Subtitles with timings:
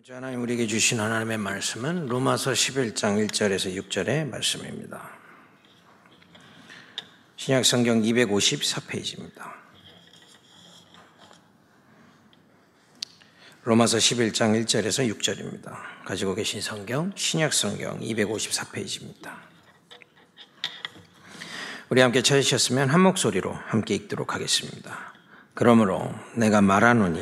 [0.00, 5.10] 번째 하나님 우리에게 주신 하나님의 말씀은 로마서 11장 1절에서 6절의 말씀입니다.
[7.36, 9.52] 신약 성경 254페이지입니다.
[13.64, 15.76] 로마서 11장 1절에서 6절입니다.
[16.06, 19.34] 가지고 계신 성경 신약 성경 254페이지입니다.
[21.90, 25.12] 우리 함께 찾으셨으면 한 목소리로 함께 읽도록 하겠습니다.
[25.52, 27.20] 그러므로 내가 말하노니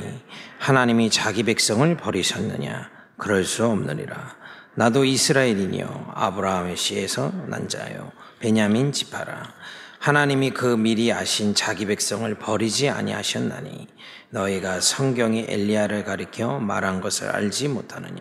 [0.58, 2.90] 하나님이 자기 백성을 버리셨느냐?
[3.16, 4.36] 그럴 수 없느니라.
[4.74, 6.12] 나도 이스라엘이니요.
[6.14, 8.12] 아브라함의 씨에서 난 자요.
[8.38, 9.54] 베냐민 지파라.
[9.98, 13.88] 하나님이 그 미리 아신 자기 백성을 버리지 아니하셨나니
[14.30, 18.20] 너희가 성경이 엘리야를 가리켜 말한 것을 알지 못하느냐?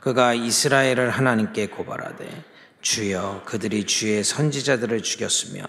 [0.00, 2.44] 그가 이스라엘을 하나님께 고발하되
[2.80, 5.62] 주여 그들이 주의 선지자들을 죽였으며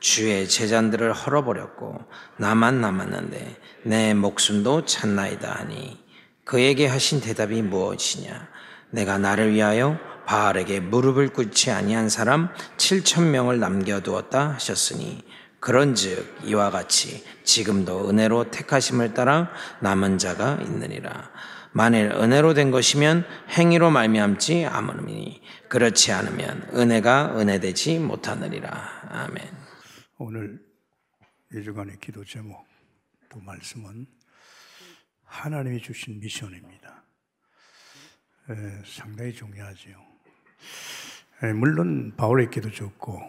[0.00, 1.98] 주의 제잔들을 헐어버렸고
[2.38, 6.02] 나만 남았는데 내 목숨도 찾나이다 하니
[6.44, 8.48] 그에게 하신 대답이 무엇이냐?
[8.90, 15.22] 내가 나를 위하여 바알에게 무릎을 꿇지 아니한 사람 7천 명을 남겨두었다 하셨으니
[15.60, 21.30] 그런즉 이와 같이 지금도 은혜로 택하심을 따라 남은 자가 있느니라
[21.76, 29.08] 만일 은혜로 된 것이면 행위로 말미암지 아무니 그렇지 않으면 은혜가 은혜되지 못하느니라.
[29.10, 29.44] 아멘.
[30.18, 30.64] 오늘
[31.52, 32.64] 이 주간의 기도 제목
[33.28, 34.06] 또 말씀은
[35.24, 37.02] 하나님이 주신 미션입니다.
[38.50, 38.54] 에,
[38.86, 39.96] 상당히 중요하지요.
[41.42, 43.20] 에, 물론 바울에게도 좋고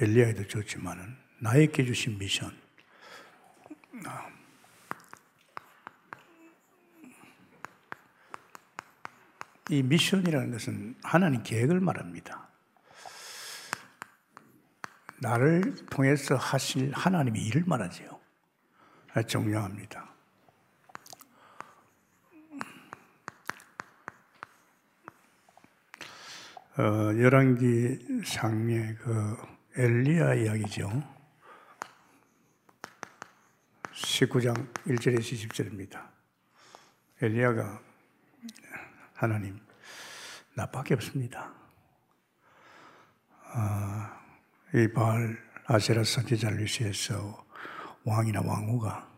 [0.00, 2.56] 엘리야에도 좋지만은 나에게 주신 미션.
[9.70, 12.48] 이 미션이라는 것은 하나님 계획을 말합니다.
[15.20, 18.18] 나를 통해서 하실 하나님의 일을 말하지요.
[19.28, 20.10] 중요합니다.
[26.78, 26.82] 어,
[27.16, 29.36] 열왕기 상의 그
[29.76, 30.90] 엘리야 이야기죠.
[33.92, 36.08] 19장 1절에서 20절입니다.
[37.22, 37.80] 엘리야가
[39.20, 39.60] 하나님,
[40.54, 41.52] 나밖에 없습니다.
[43.52, 44.18] 아,
[44.72, 45.36] 이 바알
[45.66, 47.46] 아세라 선지자를 위해서
[48.04, 49.10] 왕이나 왕후가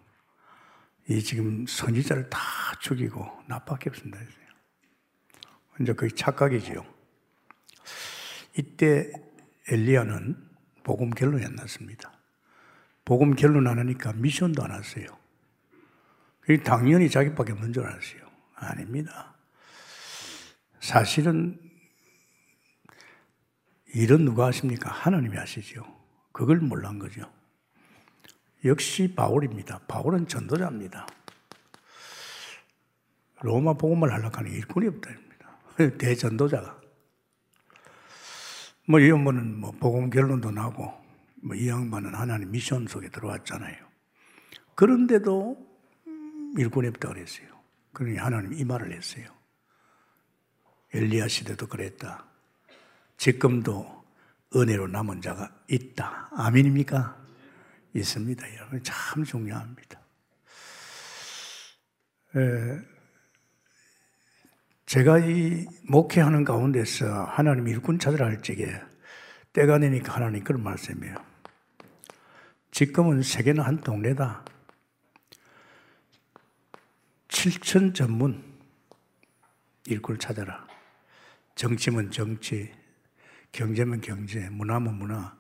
[1.09, 2.41] 이 지금 선지자를 다
[2.81, 4.19] 죽이고 나밖에 없습니다.
[5.81, 6.85] 이제 그게 착각이지요.
[8.59, 9.13] 이때
[9.69, 10.51] 엘리야는
[10.83, 12.11] 복음 결론이 안 났습니다.
[13.05, 15.07] 복음 결론 안 하니까 미션도 안 왔어요.
[16.65, 18.29] 당연히 자기밖에 없는 줄 알았어요.
[18.57, 19.32] 아닙니다.
[20.83, 21.57] 사실은
[23.95, 24.91] 일은 누가 하십니까?
[24.91, 25.85] 하나님이 하시죠.
[26.33, 27.23] 그걸 몰란 거죠.
[28.65, 29.79] 역시 바울입니다.
[29.87, 31.07] 바울은 전도자입니다.
[33.43, 35.59] 로마 복음을 하려고 하는 일꾼이 없다입니다.
[35.99, 36.81] 대전도자가.
[38.89, 40.93] 뭐, 이 양반은 뭐, 복음 결론도 나고,
[41.43, 43.77] 뭐, 이 양반은 하나님 미션 속에 들어왔잖아요.
[44.75, 45.57] 그런데도
[46.57, 47.47] 일꾼이 없다고 그랬어요.
[47.93, 49.42] 그러니 하나님 이 말을 했어요.
[50.95, 52.25] 엘리야 시대도 그랬다.
[53.17, 54.05] 지금도
[54.55, 56.29] 은혜로 남은 자가 있다.
[56.33, 57.23] 아멘입니까?
[57.95, 58.57] 있습니다.
[58.57, 60.01] 여러분 참 중요합니다.
[62.37, 62.93] 에,
[64.87, 68.81] 제가 이 목회하는 가운데서 하나님 일꾼 찾으라 할 적에
[69.53, 71.17] 때가 되니까 하나님 그런 말씀이에요.
[72.71, 74.45] 지금은 세계는 한 동네다.
[77.29, 78.43] 7천 전문
[79.87, 80.72] 일꾼을 찾아라.
[81.55, 82.73] 정치면 정치,
[83.53, 85.37] 경제면 경제, 문화면 문화,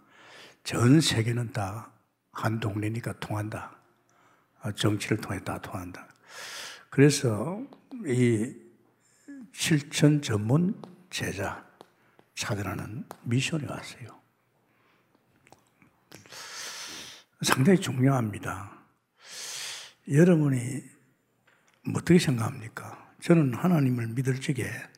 [0.64, 1.92] 전 세계는 다
[2.32, 3.76] 한 동네니까 통한다.
[4.60, 6.08] 아, 정치를 통해 다 통한다.
[6.90, 7.62] 그래서
[8.06, 8.54] 이
[9.52, 10.80] 실천 전문
[11.10, 11.64] 제자
[12.34, 14.20] 찾으라는 미션이 왔어요.
[17.42, 18.72] 상당히 중요합니다.
[20.08, 20.82] 여러분이
[21.94, 23.14] 어떻게 생각합니까?
[23.20, 24.91] 저는 하나님을 믿을 적에 예,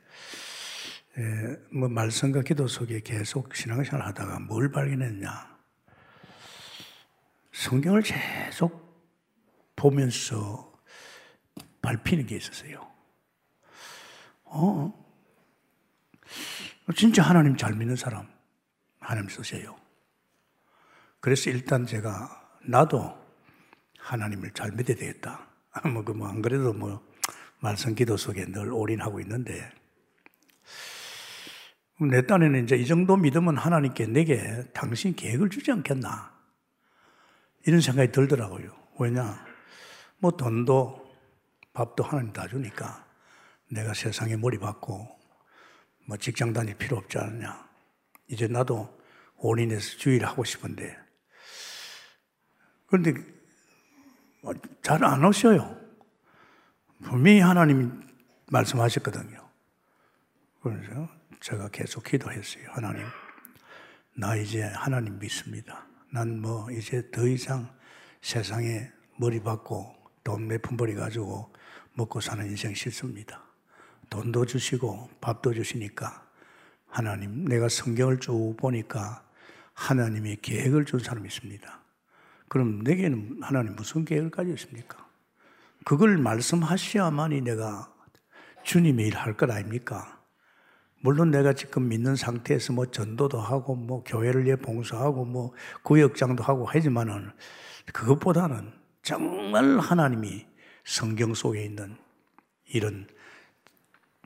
[1.72, 5.54] 뭐 말씀과 기도 속에 계속 신앙생활 하다가 뭘 발견했냐?
[7.52, 8.84] 성경을 계속
[9.76, 10.72] 보면서
[11.80, 12.90] 밟히는 게 있었어요.
[14.44, 14.92] 어,
[16.96, 18.28] 진짜 하나님 잘 믿는 사람,
[18.98, 19.76] 하나님 쓰세요.
[21.20, 23.16] 그래서 일단 제가 나도
[23.98, 25.46] 하나님을 잘 믿어야 되겠다.
[25.92, 27.02] 뭐, 그 뭐, 안 그래도 뭐,
[27.60, 29.72] 말씀 기도 속에 늘 올인하고 있는데,
[32.00, 36.32] 내 딴에는 이제 이 정도 믿으면 하나님께 내게 당신 계획을 주지 않겠나.
[37.66, 38.74] 이런 생각이 들더라고요.
[38.98, 39.44] 왜냐?
[40.18, 41.04] 뭐 돈도
[41.72, 43.04] 밥도 하나님 다 주니까
[43.70, 45.08] 내가 세상에 박고
[46.06, 47.68] 뭐 직장 다닐 필요 없지 않느냐.
[48.28, 48.98] 이제 나도
[49.36, 50.96] 올인해서 주의를 하고 싶은데.
[52.86, 53.14] 그런데
[54.42, 55.76] 뭐잘안 오셔요.
[57.02, 57.90] 분명히 하나님이
[58.50, 59.48] 말씀하셨거든요.
[60.62, 61.08] 그래서
[61.44, 62.64] 제가 계속 기도했어요.
[62.70, 63.04] 하나님,
[64.16, 65.84] 나 이제 하나님 믿습니다.
[66.10, 67.68] 난 뭐 이제 더 이상
[68.22, 68.88] 세상에
[69.18, 69.94] 머리 받고
[70.24, 71.52] 돈 몇 푼 벌이 가지고
[71.92, 73.42] 먹고 사는 인생 싫습니다.
[74.08, 76.26] 돈도 주시고 밥도 주시니까
[76.88, 79.22] 하나님, 내가 성경을 쭉 보니까
[79.74, 81.80] 하나님이 계획을 준 사람이 있습니다.
[82.48, 85.06] 그럼 내게는 하나님 무슨 계획을 가지고 있습니까?
[85.84, 87.92] 그걸 말씀하셔야만이 내가
[88.62, 90.13] 주님의 일 할 것 아닙니까?
[91.04, 95.52] 물론 내가 지금 믿는 상태에서 뭐 전도도 하고 뭐 교회를 위해 봉사하고 뭐
[95.82, 97.30] 구역장도 하고 하지만은
[97.92, 98.72] 그것보다는
[99.02, 100.46] 정말 하나님이
[100.82, 101.98] 성경 속에 있는
[102.64, 103.06] 이런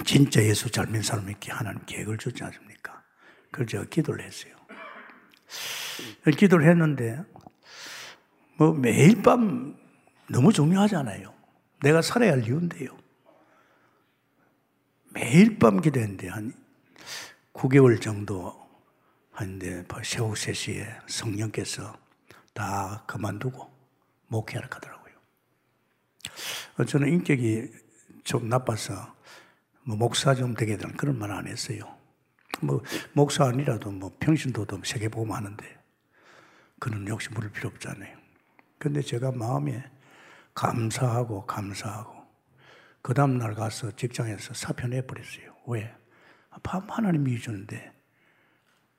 [0.04, 3.02] 진짜 예수 잘 믿는 사람에게 하나님 계획을 주지 않습니까?
[3.50, 4.54] 그걸 제가 기도를 했어요.
[6.36, 7.20] 기도를 했는데
[8.56, 9.76] 뭐 매일 밤
[10.28, 11.34] 너무 중요하잖아요.
[11.82, 12.96] 내가 살아야 할 이유인데요.
[15.12, 16.52] 매일 밤 기도했는데 한
[17.58, 18.55] 9개월 정도
[19.32, 21.93] 하는데 새벽 3시에 성령께서
[22.55, 23.69] 다 그만두고
[24.28, 25.14] 목회하러 가더라고요.
[26.87, 27.69] 저는 인격이
[28.22, 29.12] 좀 나빠서
[29.82, 31.81] 뭐 목사 좀 되게 되는 그런 말 안 했어요.
[32.60, 32.81] 뭐
[33.12, 35.78] 목사 아니라도 뭐 평신도도 세계 보험 하는데
[36.78, 38.16] 그는 역시 물을 필요 없잖아요.
[38.78, 39.82] 근데 제가 마음에
[40.54, 42.25] 감사하고 감사하고
[43.02, 45.56] 그 다음 날 가서 직장에서 사표 내버렸어요.
[45.66, 45.97] 왜?
[46.62, 47.93] 밥 하나님이 주는데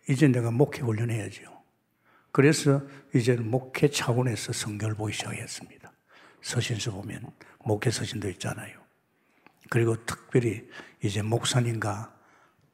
[0.09, 1.59] 이제 내가 목회 훈련해야죠.
[2.31, 2.81] 그래서
[3.13, 5.91] 이제는 목회 차원에서 성경을 보기 시작했습니다.
[6.41, 7.25] 서신서 보면
[7.65, 8.79] 목회 서신도 있잖아요.
[9.69, 10.67] 그리고 특별히
[11.03, 12.13] 이제 목사님과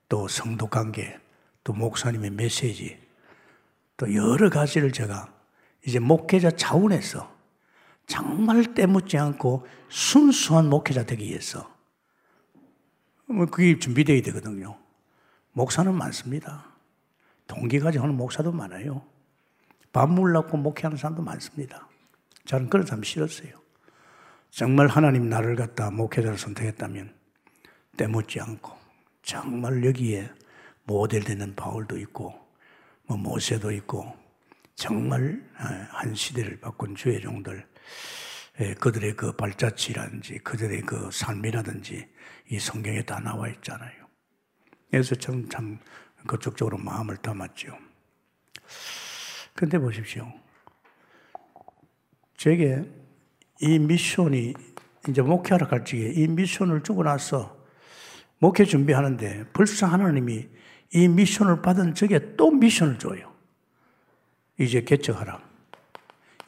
[0.07, 1.19] 또 성도 관계,
[1.63, 2.97] 또 목사님의 메시지,
[3.97, 5.33] 또 여러 가지를 제가
[5.85, 7.33] 이제 목회자 차원에서
[8.07, 11.74] 정말 때묻지 않고 순수한 목회자 되기 위해서 뭐
[13.27, 14.77] 그게 준비되어야 되거든요.
[15.53, 16.65] 목사는 많습니다.
[17.47, 19.01] 동기 가지고 하는 목사도 많아요.
[19.91, 21.87] 밥 물라고 목회하는 사람도 많습니다.
[22.45, 23.49] 저는 그런 사람 싫었어요.
[24.49, 27.13] 정말 하나님 나를 갖다 목회자를 선택했다면
[27.97, 28.71] 때묻지 않고
[29.23, 30.29] 정말 여기에
[30.83, 32.33] 모델 되는 바울도 있고
[33.07, 34.15] 뭐 모세도 있고
[34.75, 37.65] 정말 아, 한 시대를 바꾼 주의 종들
[38.59, 42.07] 예, 그들의 그 발자취라든지 그들의 그 삶이라든지
[42.49, 44.05] 이 성경에 다 나와 있잖아요.
[44.91, 45.79] 그래서 참, 참
[46.27, 47.77] 그쪽적으로 마음을 담았죠.
[49.53, 50.31] 근데 보십시오.
[52.37, 52.83] 제게
[53.61, 54.53] 이 미션이
[55.09, 57.57] 이제 목회하러 갈 적에 이 미션을 주고 나서
[58.39, 60.49] 목회 준비하는데 벌써 하나님이
[60.93, 63.33] 이 미션을 받은 적에 또 미션을 줘요.
[64.59, 65.41] 이제 개척하라.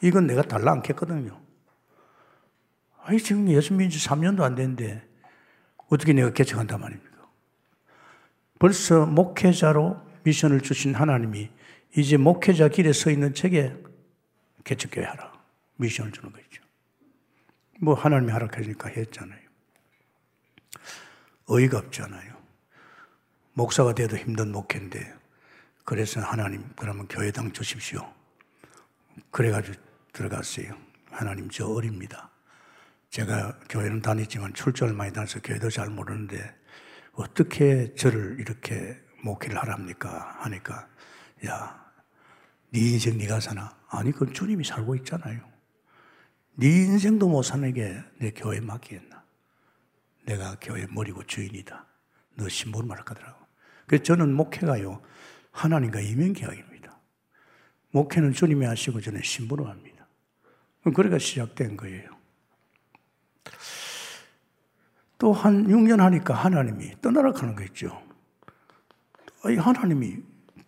[0.02, 1.40] 이건 내가 달라 않겠거든요.
[3.02, 5.07] 아니, 지금 예수 믿은 지 3년도 안 됐는데
[5.88, 7.28] 어떻게 내가 개척한단 말입니까?
[8.58, 11.50] 벌써 목회자로 미션을 주신 하나님이
[11.96, 13.74] 이제 목회자 길에 서 있는 책에
[14.64, 15.32] 개척교회 하라.
[15.76, 16.62] 미션을 주는 거죠.
[17.80, 19.40] 뭐 하나님이 하락하니까 했잖아요.
[21.46, 22.36] 어이가 없잖아요.
[23.54, 25.14] 목사가 돼도 힘든 목회인데
[25.84, 28.12] 그래서 하나님 그러면 교회당 주십시오.
[29.30, 29.76] 그래가지고
[30.12, 30.76] 들어갔어요.
[31.10, 32.30] 하나님 저 어립니다.
[33.10, 36.54] 제가 교회는 다녔지만 출전을 많이 다녀서 교회도 잘 모르는데
[37.12, 40.36] 어떻게 저를 이렇게 목회를 하랍니까?
[40.40, 40.88] 하니까
[41.46, 41.92] 야,
[42.70, 43.76] 네 인생 네가 사나?
[43.88, 45.40] 아니 그건 주님이 살고 있잖아요.
[46.54, 49.24] 네 인생도 못 사는 게 내 교회 맡기겠나?
[50.26, 51.86] 내가 교회 머리고 주인이다.
[52.36, 53.46] 너 신부를 말하더라고.
[53.86, 55.00] 그래서 저는 목회가요
[55.50, 57.00] 하나님과 이면 계약입니다.
[57.90, 60.06] 목회는 주님이 하시고 저는 신부로 합니다.
[60.94, 62.17] 그래가 시작된 거예요.
[65.18, 68.00] 또 한 6년 하니까 하나님이 떠나라 하는 거 있죠.
[69.42, 70.22] 아니, 하나님이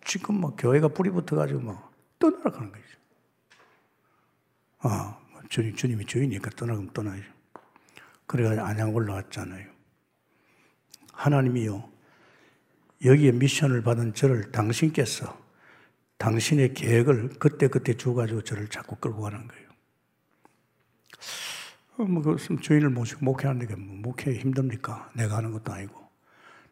[0.05, 2.83] 지금 막 교회가 뿌리 붙어가지고 막 떠나라 하는 거죠.
[4.79, 7.31] 아, 뭐 주님, 주님이 주인이니까 떠나면 떠나야죠.
[8.27, 9.69] 그래가지고 안양 올라왔잖아요.
[11.13, 11.89] 하나님이요.
[13.05, 15.39] 여기에 미션을 받은 저를 당신께서
[16.17, 19.60] 당신의 계획을 그때그때 주가지고 저를 자꾸 끌고 가는 거예요.
[22.01, 25.11] 어, 뭐, 그 주인을 모시고 목회하는데 뭐 목회 힘듭니까?
[25.13, 26.01] 내가 하는 것도 아니고.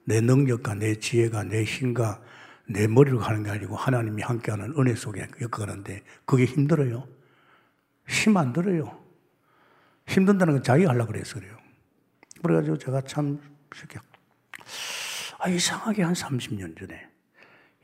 [0.03, 2.19] 내 능력과 내 지혜가 내 힘과
[2.67, 7.07] 내 머리로 가는 게 아니고 하나님이 함께하는 은혜 속에 겪어가는데 그게 힘들어요.
[8.07, 8.99] 힘 안 들어요.
[10.07, 11.55] 힘든다는 건 자기가 하려고 그래서 그래요.
[12.41, 13.39] 그래가지고 제가 참
[15.37, 17.07] 아, 이상하게 한 30년 전에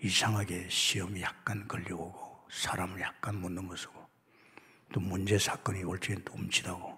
[0.02, 4.04] 이상하게 시험이 약간 걸려오고 사람을 약간 못 넘어서고
[4.94, 6.95] 또 문제 사건이 올 적엔 또 움찔하고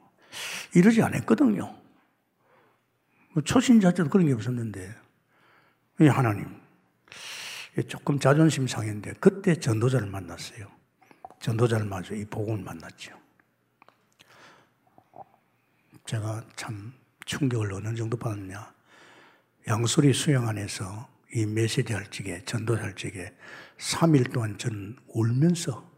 [0.73, 1.75] 이러지 않았거든요.
[3.33, 4.95] 뭐 초신자 때도 그런 게 없었는데
[6.01, 6.59] 이 하나님
[7.87, 10.67] 조금 자존심 상했는데 그때 전도자를 만났어요.
[11.39, 13.17] 전도자를 맞아 이 복음을 만났죠.
[16.05, 16.93] 제가 참
[17.25, 18.73] 충격을 어느 정도 받았냐.
[19.67, 23.35] 양소리 수영 안에서 이 메시지 할 적에, 전도 할 적에
[23.77, 25.91] 3일 동안 저는 울면서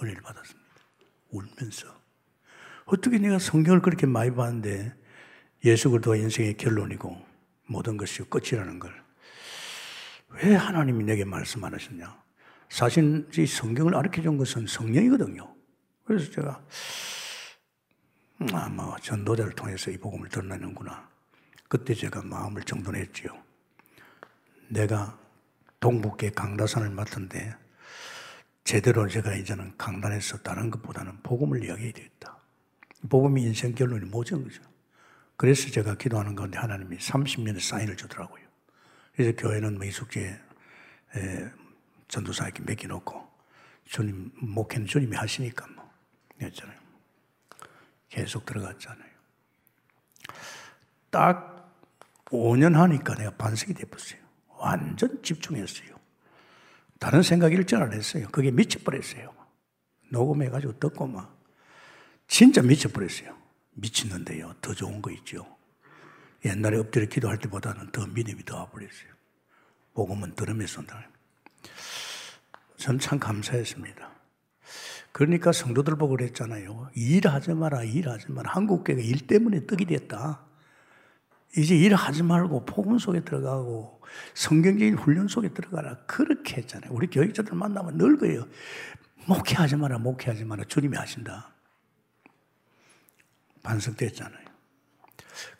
[0.00, 0.70] 은혜를 받았습니다.
[1.28, 1.99] 울면서.
[2.92, 4.94] 어떻게 내가 성경을 그렇게 많이 봤는데
[5.64, 7.16] 예수 그리스도가 인생의 결론이고
[7.66, 9.00] 모든 것이 끝이라는 걸
[10.30, 12.20] 왜 하나님이 내게 말씀 안 하셨냐?
[12.68, 15.54] 사실 이 성경을 가르쳐 준 것은 성령이거든요.
[16.04, 16.62] 그래서 제가
[18.52, 21.08] 아마 뭐 전도자를 통해서 이 복음을 드러내는구나.
[21.68, 23.30] 그때 제가 마음을 정돈했지요.
[24.68, 25.18] 내가
[25.80, 27.54] 동북계 강다산을 맡은데
[28.64, 32.38] 제대로 제가 이제는 강단에서 다른 것보다는 복음을 이야기해야 되겠다.
[33.08, 34.42] 복음이 인생 결론이 뭐죠?
[34.42, 34.62] 그죠?
[35.36, 38.44] 그래서 제가 기도하는 가운데 하나님이 30년의 사인을 주더라고요.
[39.14, 40.38] 그래서 교회는 뭐 이숙제
[42.08, 43.30] 전도사에게 맡겨놓고
[43.84, 45.90] 주님, 목회는 주님이 하시니까 뭐.
[46.40, 46.78] 했잖아요.
[48.08, 49.10] 계속 들어갔잖아요.
[51.10, 51.74] 딱
[52.26, 54.20] 5년 하니까 내가 반석이 돼버렸어요.
[54.58, 55.98] 완전 집중했어요.
[56.98, 58.28] 다른 생각 일절 안 했어요.
[58.30, 59.34] 그게 미쳐버렸어요.
[60.10, 61.39] 녹음해가지고 듣고 막.
[62.30, 63.36] 진짜 미쳐버렸어요.
[63.74, 64.54] 미쳤는데요.
[64.60, 65.44] 더 좋은 거 있죠.
[66.44, 69.10] 옛날에 엎드려 기도할 때보다는 더 믿음이 더 와버렸어요.
[69.94, 70.80] 복음은 들으면서
[72.76, 74.10] 전참 감사했습니다.
[75.10, 76.90] 그러니까 성도들 보고 그랬잖아요.
[76.94, 78.52] 일하지 마라, 일하지 마라.
[78.52, 80.40] 한국교회가 일 때문에 떡이 됐다.
[81.56, 84.00] 이제 일하지 말고 복음 속에 들어가고
[84.34, 85.96] 성경적인 훈련 속에 들어가라.
[86.06, 86.92] 그렇게 했잖아요.
[86.92, 88.46] 우리 교육자들 만나면 늘 그래요.
[89.26, 90.62] 목회하지 마라, 목회하지 마라.
[90.68, 91.50] 주님이 하신다.
[93.62, 94.44] 반성됐잖아요.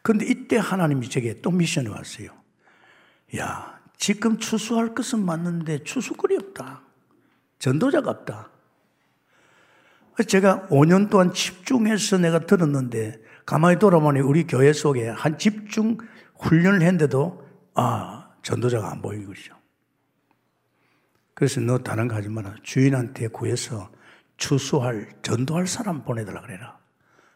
[0.03, 2.31] 그런데 이때 하나님이 제게 또 미션이 왔어요.
[3.37, 6.83] 야, 지금 추수할 것은 맞는데 추수거리 없다.
[7.59, 8.51] 전도자가 없다.
[10.27, 15.99] 제가 5년 동안 집중해서 내가 들었는데 가만히 돌아보니 우리 교회 속에 한 집중
[16.39, 19.55] 훈련을 했는데도 아 전도자가 안 보이는 것이죠.
[21.35, 22.55] 그래서 너 다른 거 하지 마라.
[22.63, 23.91] 주인한테 구해서
[24.37, 26.80] 추수할 전도할 사람 보내달라 그래라.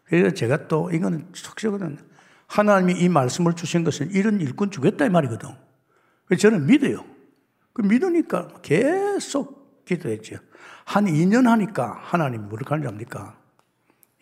[0.04, 1.98] 그래서 제가 또 이거는 속시거든
[2.46, 5.48] 하나님이 이 말씀을 주신 것은 이런 일꾼 주겠다 이 말이거든.
[6.26, 7.04] 그래서 저는 믿어요.
[7.72, 10.36] 그 믿으니까 계속 기도했죠.
[10.84, 13.38] 한 2년 하니까 하나님 뭐를 가르합니까?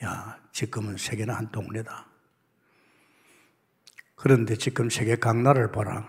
[0.05, 2.07] 야, 지금은 세계는 한 동네다.
[4.15, 6.09] 그런데 지금 세계 각 나라를 봐라.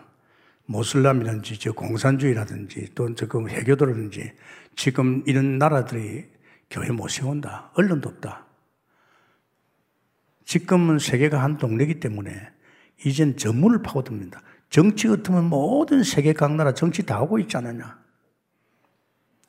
[0.65, 4.34] 모슬람이라든지 저 공산주의라든지 또 지금 해교도라든지
[4.75, 6.32] 지금 이런 나라들이
[6.70, 7.72] 교회 못 세운다.
[7.74, 8.42] 언론도 없다.
[10.53, 12.31] 지금은 세계가 한 동네이기 때문에
[13.03, 14.39] 이젠 전문을 파고듭니다.
[14.69, 17.98] 정치 같으면 모든 세계 각 나라 정치 다 하고 있지 않느냐.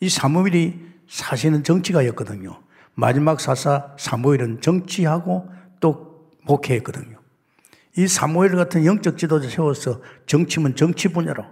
[0.00, 2.58] 이 사무엘이 사실은 정치가였거든요.
[2.94, 7.18] 마지막 사사 사무엘은 정치하고 또 목회했거든요.
[7.98, 11.44] 이 사무엘 같은 영적 지도자 세워서 정치면 정치 분야로,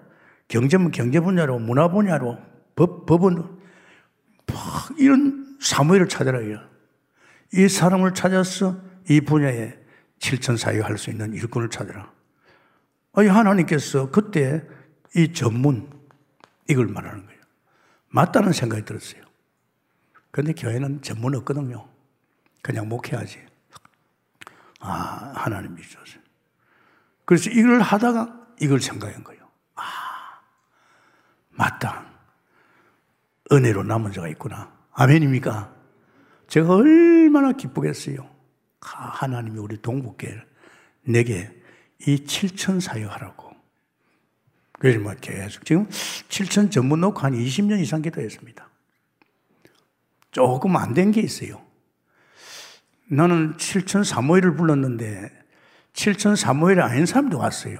[0.48, 2.38] 경제면 경제 분야로, 문화 분야로,
[2.74, 3.44] 법, 법은
[4.96, 6.58] 이런 사무엘을 찾아라요.
[7.52, 9.78] 이 사람을 찾아서 이 분야에
[10.18, 12.12] 칠천 사역할 수 있는 일꾼을 찾아라.
[13.14, 14.62] 아니 하나님께서 그때
[15.14, 15.90] 이 전문
[16.68, 17.40] 이걸 말하는 거예요.
[18.08, 19.22] 맞다는 생각이 들었어요.
[20.30, 21.88] 그런데 교회는 전문 없거든요.
[22.62, 23.44] 그냥 목회하지.
[24.80, 26.22] 아, 하나님이 주셨어요.
[27.24, 29.48] 그래서 이걸 하다가 이걸 생각한 거예요.
[29.74, 29.82] 아,
[31.50, 32.06] 맞다.
[33.50, 34.72] 은혜로 남은 자가 있구나.
[34.92, 35.74] 아멘입니까?
[36.48, 38.31] 제가 얼마나 기쁘겠어요.
[38.84, 40.46] 아, 하나님이 우리 동북교회를
[41.04, 41.50] 내게
[42.06, 43.52] 이 7천 사역하라고.
[44.78, 48.68] 그래서 뭐 계속 지금 7천 전문 놓고 한 20년 이상 기도했습니다.
[50.32, 51.62] 조금 안 된 게 있어요.
[53.06, 55.30] 나는 7천 사모일을 불렀는데
[55.92, 57.76] 7천 사모일이 아닌 사람도 왔어요.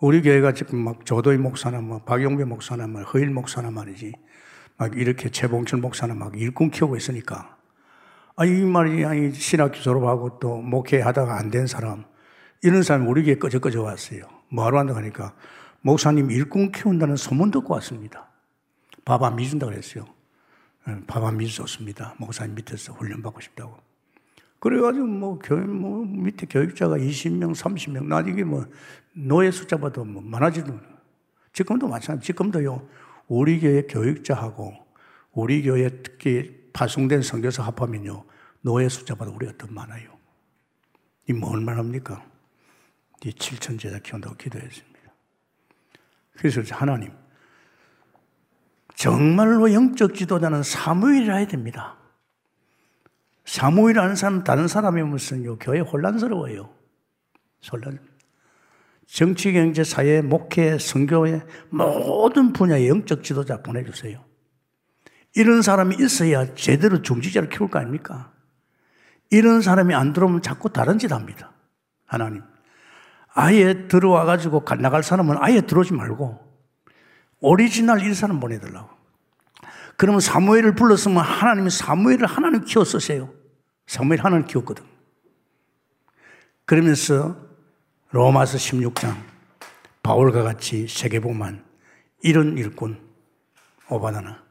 [0.00, 4.12] 우리 교회가 지금 막 조도희 목사나 뭐 박용배 목사나 뭐 허일 목사나 말이지
[4.76, 7.56] 막 이렇게 최봉철 목사나 막 일꾼 키우고 있으니까
[8.40, 12.04] 아, 이 말이 아니 신학교 졸업하고 또 목회하다가 안 된 사람
[12.62, 14.22] 이런 사람이 우리 교회 꺼져꺼져 왔어요.
[14.48, 15.34] 뭐하러 한다고 하니까
[15.82, 18.30] 목사님 일꾼 키운다는 소문 듣고 왔습니다.
[19.04, 20.06] 밥안 미준다 그랬어요.
[21.06, 22.14] 밥 안 믿어 좋습니다.
[22.18, 23.76] 목사님 밑에서 훈련받고 싶다고.
[24.58, 28.64] 그래가지고 뭐 교회 뭐 밑에 교육자가 20명, 30명 나중에 뭐
[29.12, 30.72] 노예 숫자 봐도 뭐 많아지도
[31.52, 32.28] 지금도 마찬가지.
[32.28, 32.88] 지금도요
[33.28, 34.72] 우리 교회 교육자하고
[35.32, 38.24] 우리 교회 특히 파송된 선교사 합하면요
[38.62, 40.18] 노예 숫자보다 우리가 더 많아요.
[41.28, 42.24] 이 뭔 말합니까?
[43.24, 45.00] 이 7천 제자 키운다고 기도했습니다.
[46.36, 47.12] 그래서 하나님
[48.94, 51.96] 정말로 영적 지도자는 사무엘이라 해야 됩니다.
[53.44, 56.74] 사무엘이라는 사람 다른 사람이 무슨 요 교회 혼란스러워요.
[57.72, 57.98] 혼란.
[59.06, 64.24] 정치, 경제, 사회, 목회, 선교의 모든 분야의 영적 지도자 보내주세요.
[65.34, 68.32] 이런 사람이 있어야 제대로 중지자를 키울 거 아닙니까?
[69.30, 71.52] 이런 사람이 안 들어오면 자꾸 다른 짓 합니다.
[72.06, 72.42] 하나님.
[73.32, 76.50] 아예 들어와가지고 나갈 사람은 아예 들어오지 말고
[77.40, 78.88] 오리지널 이 사람 보내달라고.
[79.96, 83.32] 그러면 사무엘을 불렀으면 하나님이 사무엘을 하나님 쓰세요.
[83.86, 84.84] 사무엘 하나님 키웠거든.
[86.64, 87.36] 그러면서
[88.10, 89.16] 로마서 16장
[90.02, 91.64] 바울과 같이 세계복만
[92.22, 93.00] 이런 일꾼
[93.88, 94.49] 오바다나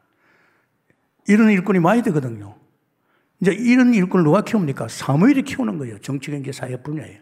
[1.29, 2.55] 이런 일꾼이 많이 되거든요.
[3.39, 4.87] 이제 이런 일꾼을 누가 키웁니까?
[4.87, 5.99] 사무엘이 키우는 거예요.
[5.99, 7.21] 정치, 경제, 사회 분야에.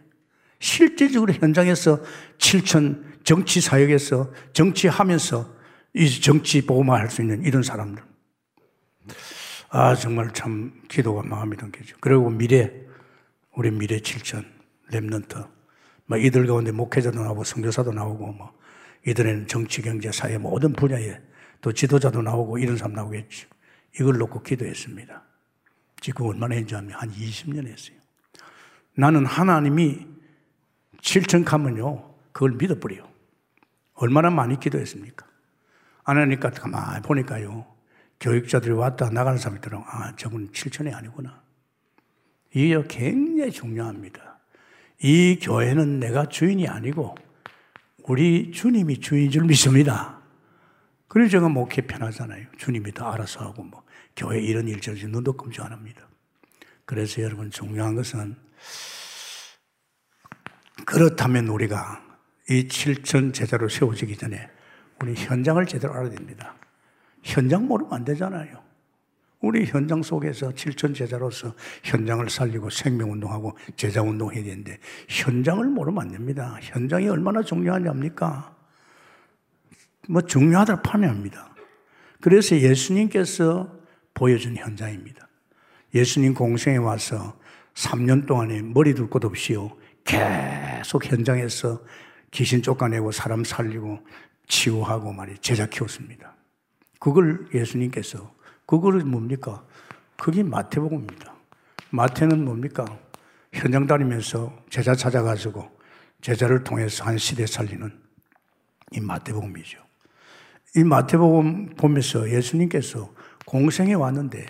[0.60, 2.02] 실제적으로 현장에서
[2.38, 5.54] 7천 정치 사역에서 정치하면서
[5.94, 8.02] 이 정치 보호만 할 수 있는 이런 사람들.
[9.70, 11.98] 아, 정말 참 기도가 마음이 담기죠.
[12.00, 12.72] 그리고 미래,
[13.58, 14.46] 우리 미래 7천,
[14.92, 15.46] 랩런트.
[16.06, 18.54] 뭐 이들 가운데 목회자도 나오고 선교사도 나오고 뭐
[19.06, 21.20] 이들에는 정치, 경제, 사회 모든 분야에
[21.60, 23.50] 또 지도자도 나오고 이런 사람 나오겠죠.
[23.96, 25.24] 이걸 놓고 기도했습니다.
[26.02, 27.98] 지금 얼마나 했는지 한 20년 했어요.
[28.96, 30.08] 나는 하나님이
[31.02, 33.08] 7천 가면요, 그걸 믿어버려요.
[33.94, 35.26] 얼마나 많이 기도했습니까?
[36.04, 37.66] 안 하니까 가만히 보니까요,
[38.20, 41.42] 교육자들이 왔다 나가는 사람이 들어 아, 저분 7천이 아니구나.
[42.54, 44.40] 이게 굉장히 중요합니다.
[45.04, 47.16] 이 교회는 내가 주인이 아니고,
[48.04, 50.20] 우리 주님이 주인인 줄 믿습니다.
[51.08, 52.48] 그래서 제가 목회 편하잖아요.
[52.58, 53.84] 주님이 다 알아서 하고, 뭐,
[54.18, 56.08] 교회 이런 일처럼 눈도 끔찍 안 합니다.
[56.86, 58.36] 그래서 여러분 중요한 것은
[60.86, 62.04] 그렇다면 우리가
[62.50, 64.50] 이 7천 제자로 세워지기 전에
[65.02, 66.56] 우리 현장을 제대로 알아야 됩니다.
[67.22, 68.64] 현장 모르면 안 되잖아요.
[69.40, 71.54] 우리 현장 속에서 7천 제자로서
[71.84, 76.58] 현장을 살리고 생명운동하고 제자운동 해야 되는데 현장을 모르면 안 됩니다.
[76.62, 78.56] 현장이 얼마나 중요하냐니까.
[80.10, 81.54] 뭐 중요하다 판매합니다.
[82.22, 83.77] 그래서 예수님께서
[84.18, 85.28] 보여준 현장입니다.
[85.94, 87.38] 예수님 공생에 와서
[87.76, 89.70] 3년 동안에 머리 둘 곳 없이요.
[90.04, 91.80] 계속 현장에서
[92.32, 94.00] 귀신 쫓아내고 사람 살리고
[94.48, 96.34] 치유하고 말이 제자 키웠습니다.
[97.00, 98.34] 그걸 예수님께서
[98.66, 99.64] 그거를 뭡니까?
[100.18, 101.36] 그게 마태복음입니다.
[101.92, 102.86] 마태는 뭡니까?
[103.54, 105.70] 현장 다니면서 제자 찾아가지고
[106.22, 107.92] 제자를 통해서 한 시대 살리는
[108.94, 109.80] 이 마태복음이죠.
[110.76, 113.16] 이 마태복음 보면서 예수님께서
[113.48, 114.46] 공생에 왔는데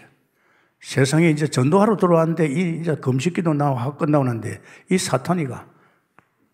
[0.82, 5.68] 세상에 이제 전도하러 들어왔는데 이 이제 금식기도 나와 끝나오는데 이 사탄이가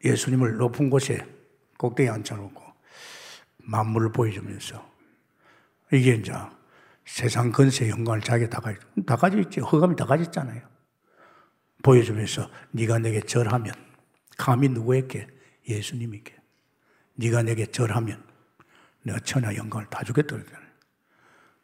[0.04, 1.26] 예수님을 높은 곳에
[1.78, 2.62] 꼭대기 앉혀놓고
[3.60, 4.86] 만물을 보여주면서
[5.94, 6.34] 이게 이제
[7.06, 10.62] 세상 건세 영광을 자기 다 가지 다 가지고 있지 허감이 다 가졌잖아요.
[11.82, 13.74] 보여주면서 네가 내게 절하면
[14.38, 15.28] 감히 누구에게
[15.70, 16.36] 예수님에게
[17.16, 18.22] 네가 내게 절하면
[19.04, 20.63] 내가 천하 영광을 다 주겠다 그러잖아요.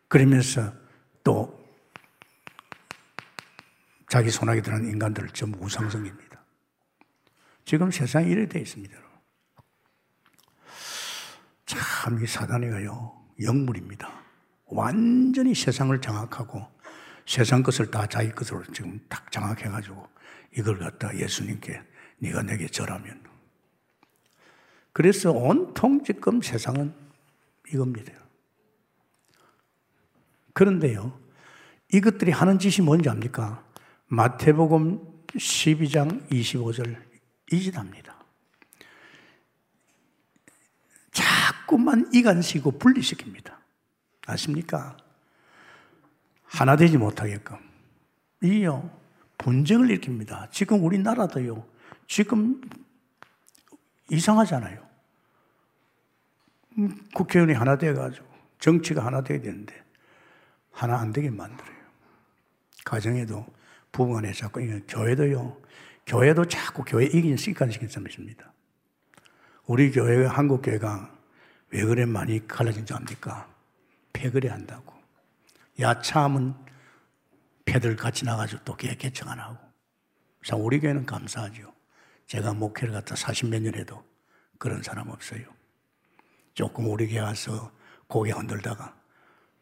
[0.10, 0.74] 그러면서
[1.24, 1.58] 또
[4.10, 6.43] 자기 손아귀 들은 인간들을 전부 우상성입니다.
[7.63, 8.98] 지금 세상이 이래 되어 있습니다.
[11.67, 14.12] 참, 이 사단이가요, 영물입니다.
[14.65, 16.67] 완전히 세상을 장악하고
[17.28, 20.08] 세상 것을 다 자기 것으로 지금 딱 장악해가지고
[20.58, 21.80] 이걸 갖다 예수님께
[22.17, 23.24] 네가 내게 절하면.
[24.91, 26.95] 그래서 온통 지금 세상은
[27.72, 28.29] 이겁니다.
[30.60, 31.17] 그런데요,
[31.93, 33.63] 이것들이 하는 짓이 뭔지 압니까?
[34.08, 37.02] 마태복음 12장 25절
[37.50, 38.13] 이짓합니다.
[41.13, 43.56] 자꾸만 이간시고 분리시킵니다.
[44.28, 44.98] 아십니까?
[46.43, 47.56] 하나 되지 못하게끔.
[48.43, 48.91] 이요,
[49.38, 50.52] 분쟁을 일으킵니다.
[50.52, 51.65] 지금 우리나라도요,
[52.06, 52.60] 지금
[54.10, 54.86] 이상하잖아요.
[56.80, 58.28] 음, 국회의원이 하나 돼가지고,
[58.60, 59.88] 정치가 하나 돼야 되는데,
[60.71, 61.77] 하나 안 되게 만들어요.
[62.86, 63.45] 가정에도
[63.91, 65.62] 부부간에 자꾸 교회도요.
[66.05, 68.53] 교회도 자꾸 교회 이기는 습관이 있습니다.
[69.65, 71.15] 우리 교회 한국 교회가
[71.71, 73.47] 왜 그래 많이 갈라진 줄 압니까?
[74.13, 74.93] 폐거래 한다고.
[75.79, 76.55] 야참은
[77.65, 79.58] 패들 같이 나가지고 또 개척 안 하고.
[80.43, 81.71] 자, 우리 교회는 감사하죠.
[82.25, 84.03] 제가 목회를 갖다 40몇 년 해도
[84.58, 85.43] 그런 사람 없어요.
[86.53, 87.71] 조금 우리 교회 와서
[88.08, 88.99] 고개 흔들다가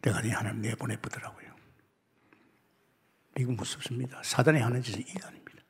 [0.01, 1.47] 대가리 하나님 내보내보더라고요.
[3.39, 4.21] 이거 무섭습니다.
[4.23, 5.63] 사단이 하는 짓은 이거 아닙니다.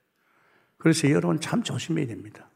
[0.77, 2.49] 그래서 여러분 참 조심해야 됩니다.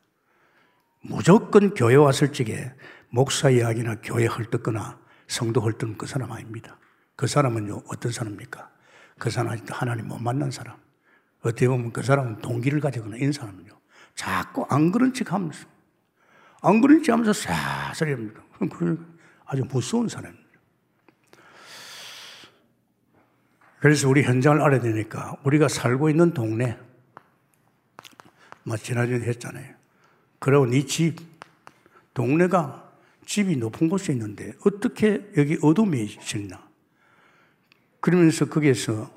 [1.01, 2.71] 무조건 교회 왔을 적에
[3.09, 6.77] 목사 이야기나 교회 헐뜯거나 성도 헐뜯는 그 사람 아닙니다.
[7.15, 8.69] 그 사람은요, 어떤 사람입니까?
[9.17, 10.77] 그 사람은 하나님 못 만난 사람.
[11.41, 13.71] 어떻게 보면 그 사람은 동기를 가지거나 이런 사람은요,
[14.15, 15.67] 자꾸 안 그런 척 하면서,
[16.61, 18.41] 안 그런 척 하면서 사설이 합니다.
[19.45, 20.40] 아주 무서운 사람입니다.
[23.81, 26.77] 그래서 우리 현장을 알아야 되니까 우리가 살고 있는 동네,
[28.63, 29.73] 뭐 지난주에 했잖아요.
[30.37, 31.17] 그리고 네 집,
[32.13, 32.91] 동네가
[33.25, 36.63] 집이 높은 곳에 있는데 어떻게 여기 어둠이 있나?
[38.01, 39.11] 그러면서 거기에서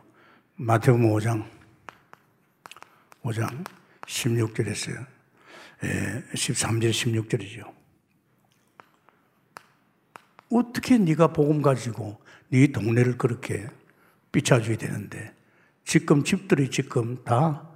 [0.56, 1.44] 마태복음 5장
[3.22, 3.66] 5장
[4.06, 5.06] 16절에서
[5.82, 7.70] 13절 16절이죠.
[10.50, 13.68] 어떻게 네가 복음 가지고 네 동네를 그렇게
[14.34, 15.32] 비춰줘야 되는데
[15.84, 17.68] 지금 집들이 지금 다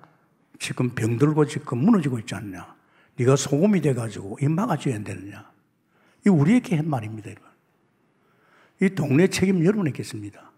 [0.58, 2.74] 지금 병들고 지금 무너지고 있지 않냐?
[3.16, 5.48] 네가 소금이 돼가지고 이 막아줘야 되느냐?
[6.26, 7.48] 이 우리에게 한 말입니다, 여러분.
[8.80, 10.52] 이 동네 책임 여러분에게 있습니다.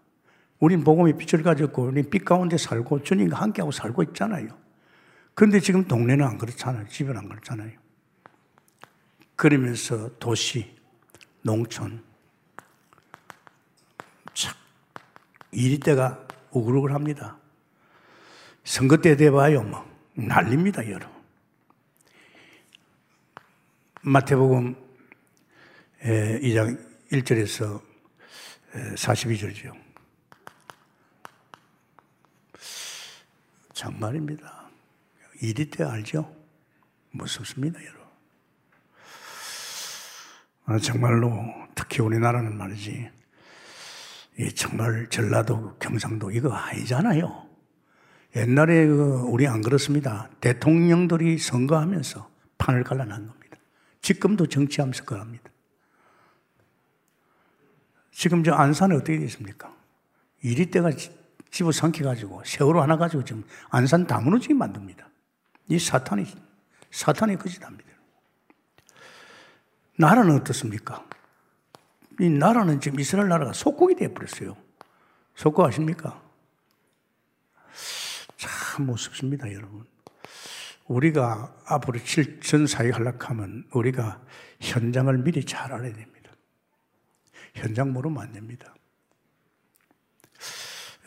[0.59, 4.47] 우린 복음의 빛을 가졌고, 우린 빛 가운데 살고, 주님과 함께하고 살고 있잖아요.
[5.33, 6.87] 그런데 지금 동네는 안 그렇잖아요.
[6.87, 7.71] 집은 안 그렇잖아요.
[9.35, 10.75] 그러면서 도시,
[11.41, 12.03] 농촌,
[14.33, 14.53] 참,
[15.51, 17.37] 이리 때가 우글우글 합니다.
[18.63, 19.89] 선거 때 돼봐요, 뭐.
[20.13, 21.09] 난립니다, 여러분.
[24.01, 24.75] 마태복음
[26.01, 26.79] 2장
[27.11, 27.81] 1절에서
[28.95, 29.79] 42절이죠.
[33.73, 34.69] 정말입니다.
[35.41, 36.35] 이리 때 알죠?
[37.11, 38.01] 무섭습니다, 여러분.
[40.65, 41.31] 아, 정말로
[41.75, 43.20] 특히 우리나라는 말이지.
[44.49, 47.47] 정말 전라도, 경상도 이거 아니잖아요.
[48.35, 50.29] 옛날에 그 우리 안 그렇습니다.
[50.39, 53.57] 대통령들이 선거하면서 판을 갈라난 겁니다.
[54.01, 55.51] 지금도 정치하면서 그럽니다.
[58.11, 59.73] 지금 저 안산에 어떻게 됐습니까?
[60.41, 60.91] 이리 때가
[61.49, 65.09] 집어 삼켜가지고 세월호 하나 가지고 지금 안산 다 무너지게 만듭니다.
[65.67, 66.25] 이 사탄이,
[66.91, 67.89] 사탄이 그 짓합니다.
[69.97, 71.05] 나라는 어떻습니까?
[72.21, 74.55] 이 나라는 지금 이스라엘 나라가 속국이 되어버렸어요.
[75.33, 76.21] 속국 아십니까?
[78.37, 79.87] 참 무섭습니다, 여러분.
[80.85, 84.21] 우리가 앞으로 실전 사회 하락하면 우리가
[84.59, 86.31] 현장을 미리 잘 알아야 됩니다.
[87.55, 88.75] 현장 모르면 안 됩니다.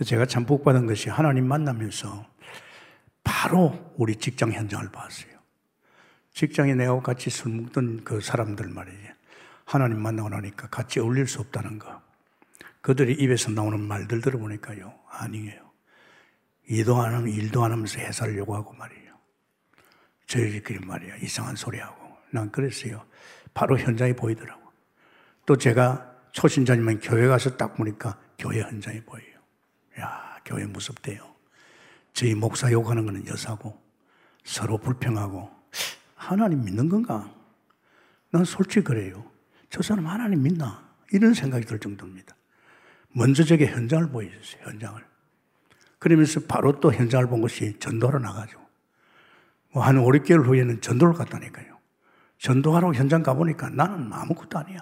[0.05, 2.27] 제가 참 복받은 것이 하나님 만나면서
[3.23, 5.33] 바로 우리 직장 현장을 봤어요.
[6.33, 9.14] 직장에 내가 같이 술 먹던 그 사람들 말이지.
[9.65, 12.03] 하나님 만나고 나니까 같이 어울릴 수 없다는 거.
[12.81, 14.93] 그들이 입에서 나오는 말들 들어보니까요.
[15.09, 15.71] 아니에요.
[16.67, 19.15] 일도 안 하면 일도 안 하면서 해살려고 하고 말이에요.
[20.27, 21.17] 저희들끼리 말이야.
[21.17, 22.17] 이상한 소리 하고.
[22.31, 23.05] 난 그랬어요.
[23.55, 24.61] 바로 현장이 보이더라고.
[25.47, 29.39] 또 제가 초신자님은 교회 가서 딱 보니까 교회 현장이 보여요.
[30.01, 31.35] 야, 교회 무섭대요.
[32.13, 33.81] 저희 목사 욕하는 거는 여사고,
[34.43, 35.51] 서로 불평하고,
[36.15, 37.33] 하나님 믿는 건가?
[38.31, 39.25] 난 솔직히 그래요.
[39.75, 40.89] 저 사람 하나님 믿나?
[41.11, 42.37] 이런 생각이 들 정도입니다.
[43.11, 45.05] 먼저 저게 현장을 보여줬어요, 현장을.
[45.99, 48.65] 그러면서 바로 또 현장을 본 것이 전도하러 나가죠.
[49.73, 51.77] 뭐 한 5, 6개월 후에는 전도를 갔다니까요.
[52.39, 54.79] 전도하러 현장 가보니까 나는 아무것도 아니야.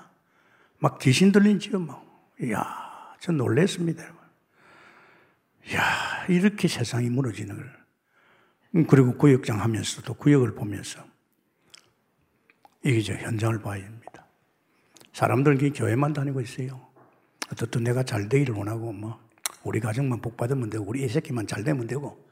[0.79, 2.05] 막 귀신 들린 지요, 막.
[2.43, 2.63] 이야,
[3.19, 4.21] 전 놀랬습니다, 여러분.
[5.75, 7.83] 야 이렇게 세상이 무너지는 걸.
[8.75, 11.03] 음, 그리고 구역장 하면서도 구역을 보면서
[12.83, 14.02] 이게 저 현장을 봐야 됩니다.
[15.13, 16.81] 사람들은 교회만 다니고 있어요.
[17.53, 19.19] 어떻든 내가 잘 되기를 원하고 뭐
[19.63, 22.25] 우리 가정만 복 받으면 되고 우리 애새끼만 잘 되면 되고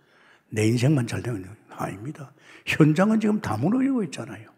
[0.49, 2.33] 내 인생만 잘 되면 되고 아닙니다.
[2.67, 4.51] 현장은 지금 다 무너지고 있잖아요.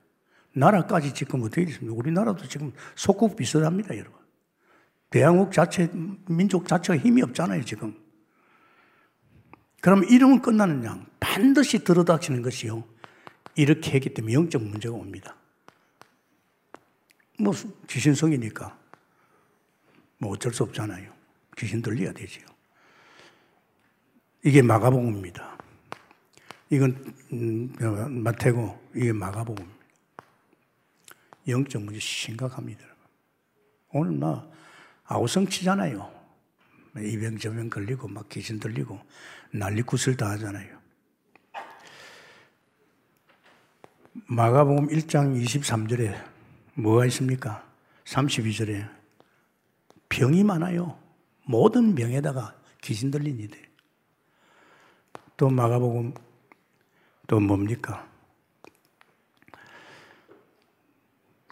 [0.55, 1.97] 나라까지 지금 어떻게 됐습니까?
[1.97, 4.21] 우리나라도 지금 속국 비슷합니다, 여러분.
[5.11, 5.91] 대한국 자체,
[6.27, 7.95] 민족 자체가 힘이 없잖아요, 지금.
[9.81, 12.85] 그럼 이러면 끝나는 양 반드시 들어닥치는 것이요.
[13.55, 15.37] 이렇게 했기 때문에 영적 문제가 옵니다.
[17.43, 17.53] 뭐
[17.89, 18.79] 귀신성이니까
[20.19, 21.13] 뭐 어쩔 수 없잖아요.
[21.59, 22.47] 귀신 들려야 되지요.
[24.45, 25.59] 이게 마가복음입니다.
[26.71, 29.83] 이건 음, 마태고 이게 마가복음입니다.
[31.49, 32.85] 영적 문제 심각합니다.
[33.91, 34.51] 오늘 막
[35.05, 36.23] 아우성 치잖아요.
[36.97, 39.01] 이병 저병 걸리고 막 귀신 들리고
[39.51, 40.81] 난리 구슬 다 하잖아요.
[44.27, 46.32] 마가복음 1장 23절에
[46.75, 47.67] 뭐가 있습니까?
[48.05, 48.89] 32절에
[50.09, 50.99] 병이 많아요.
[51.45, 53.59] 모든 병에다가 귀신 들린 이들.
[55.37, 56.15] 또 마가복음
[57.27, 58.09] 또 뭡니까?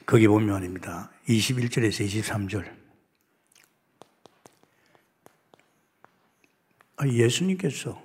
[0.06, 1.11] 거기 보면 말입니다.
[1.28, 2.80] 21절에서 23절.
[6.96, 8.02] 아, 예수님께서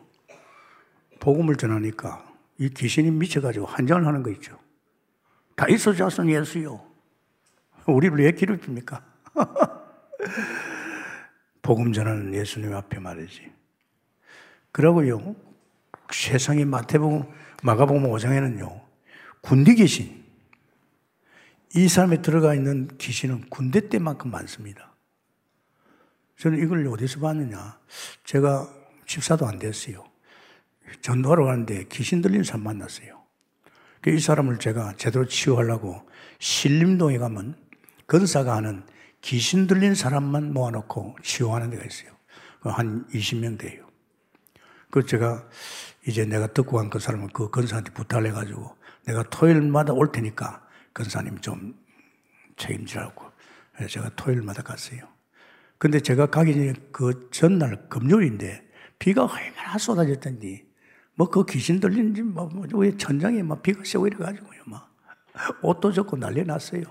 [1.19, 4.57] 복음을 전하니까 이 귀신이 미쳐가지고 환장을 하는 거 있죠.
[5.55, 6.94] 다이소 자손 예수요.
[7.87, 9.03] 우리를 왜 괴롭힙니까?
[11.61, 13.51] 복음 전하는 예수님 앞에 말이지.
[14.71, 15.35] 그러고요,
[16.11, 17.23] 세상의 마태복음,
[17.63, 18.81] 마가복음 5장에는요,
[19.41, 20.23] 군대 귀신.
[21.75, 24.93] 이 사람에 들어가 있는 귀신은 군대 때만큼 많습니다.
[26.37, 27.79] 저는 이걸 어디서 봤느냐.
[28.23, 28.69] 제가
[29.05, 30.03] 집사도 안 됐어요.
[31.01, 33.21] 전도하러 가는데 귀신 들린 사람 만났어요.
[34.01, 36.07] 그이 사람을 제가 제대로 치유하려고
[36.39, 37.55] 신림동에 가면
[38.07, 38.83] 건사가 하는
[39.21, 42.11] 귀신 들린 사람만 모아놓고 치유하는 데가 있어요.
[42.61, 43.85] 한 20명 돼요.
[44.91, 45.47] 그 제가
[46.07, 51.39] 이제 내가 듣고 간 그 사람은 그 건사한테 부탁을 해가지고 내가 토요일마다 올 테니까 건사님
[51.41, 51.75] 좀
[52.57, 53.25] 책임지라고.
[53.89, 55.01] 제가 토요일마다 갔어요.
[55.77, 58.65] 근데 제가 가기 그 전날 금요일인데
[58.99, 60.65] 비가 얼마나 쏟아졌던지
[61.15, 64.61] 뭐 그 귀신 들린지 뭐, 뭐, 왜 천장에 막 비가 쐬고 이래가지고요.
[64.67, 64.95] 막
[65.61, 66.83] 옷도 젖고 난리 났어요.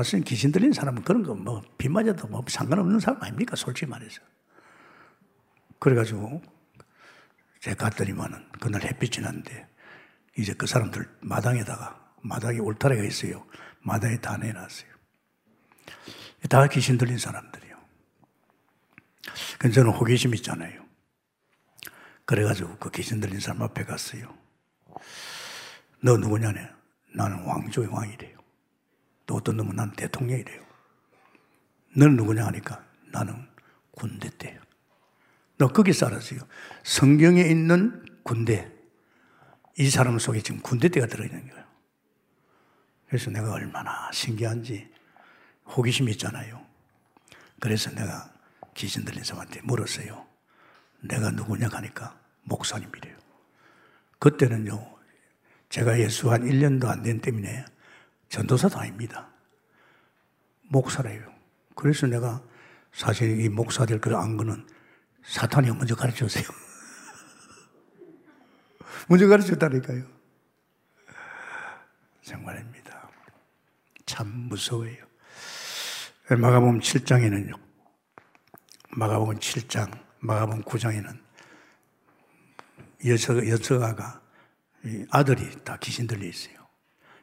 [0.00, 3.54] 말씀 귀신 들린 사람은 그런 거 뭐 비 맞아도 뭐 상관없는 사람 아닙니까?
[3.54, 4.22] 솔직히 말해서.
[5.78, 6.42] 그래가지고
[7.60, 9.68] 제가 갔더니만은 그날 햇빛이 났는데
[10.38, 13.46] 이제 그 사람들 마당에다가 마당에 울타리가 있어요.
[13.80, 14.90] 마당에 다 내놨어요.
[16.48, 17.76] 다 귀신 들린 사람들이요.
[19.58, 20.82] 근데 저는 호기심 있잖아요.
[22.24, 24.34] 그래가지고 그 귀신 들린 사람 앞에 갔어요.
[26.02, 26.70] 너 누구냐네?
[27.14, 28.39] 나는 왕조의 왕이래요.
[29.30, 30.60] 또 어떤 놈은 난 대통령이래요.
[31.96, 33.46] 너는 누구냐 하니까 나는
[33.92, 34.60] 군대 때요.
[35.56, 36.40] 너 거기 살았어요.
[36.82, 38.68] 성경에 있는 군대.
[39.78, 41.64] 이 사람 속에 지금 군대 때가 들어있는 거예요.
[43.06, 44.92] 그래서 내가 얼마나 신기한지
[45.76, 46.66] 호기심이 있잖아요.
[47.60, 48.32] 그래서 내가
[48.74, 50.26] 귀신 들린 사람한테 물었어요.
[51.02, 53.16] 내가 누구냐 하니까 목사님이래요.
[54.18, 54.98] 그때는요,
[55.68, 57.64] 제가 예수 한 1년도 안 된 때문에
[58.30, 59.28] 전도사도 아닙니다.
[60.68, 61.32] 목사래요.
[61.74, 62.42] 그래서 내가
[62.92, 64.66] 사실 이 목사 될 걸 안 거는
[65.24, 66.44] 사탄이 먼저 가르쳐 주세요.
[69.08, 70.04] 먼저 가르쳐 줬다니까요.
[72.22, 73.10] 정말입니다.
[74.06, 75.04] 참 무서워요.
[76.28, 77.58] 마가복음 7장에는요.
[78.90, 79.90] 마가복음 7장,
[80.20, 81.20] 마가복음 9장에는
[83.06, 84.20] 여서, 여서가가
[85.10, 86.59] 아들이 다 귀신 들려 있어요.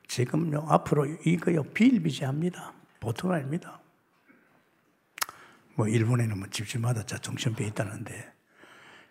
[0.07, 2.73] 지금요, 앞으로 이거요, 비일비재합니다.
[2.99, 3.79] 보통 아닙니다.
[5.75, 8.33] 뭐, 일본에는 뭐 집집마다 자 정신병이 있다는데,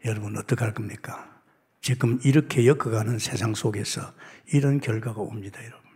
[0.04, 1.40] 여러분 어떻게 할 겁니까?
[1.80, 4.12] 지금 이렇게 엮어가는 세상 속에서
[4.52, 5.86] 이런 결과가 옵니다, 여러분.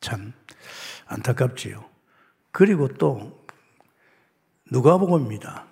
[0.00, 0.32] 참
[1.06, 1.88] 안타깝지요.
[2.50, 3.46] 그리고 또
[4.70, 5.66] 누가 복음입니다.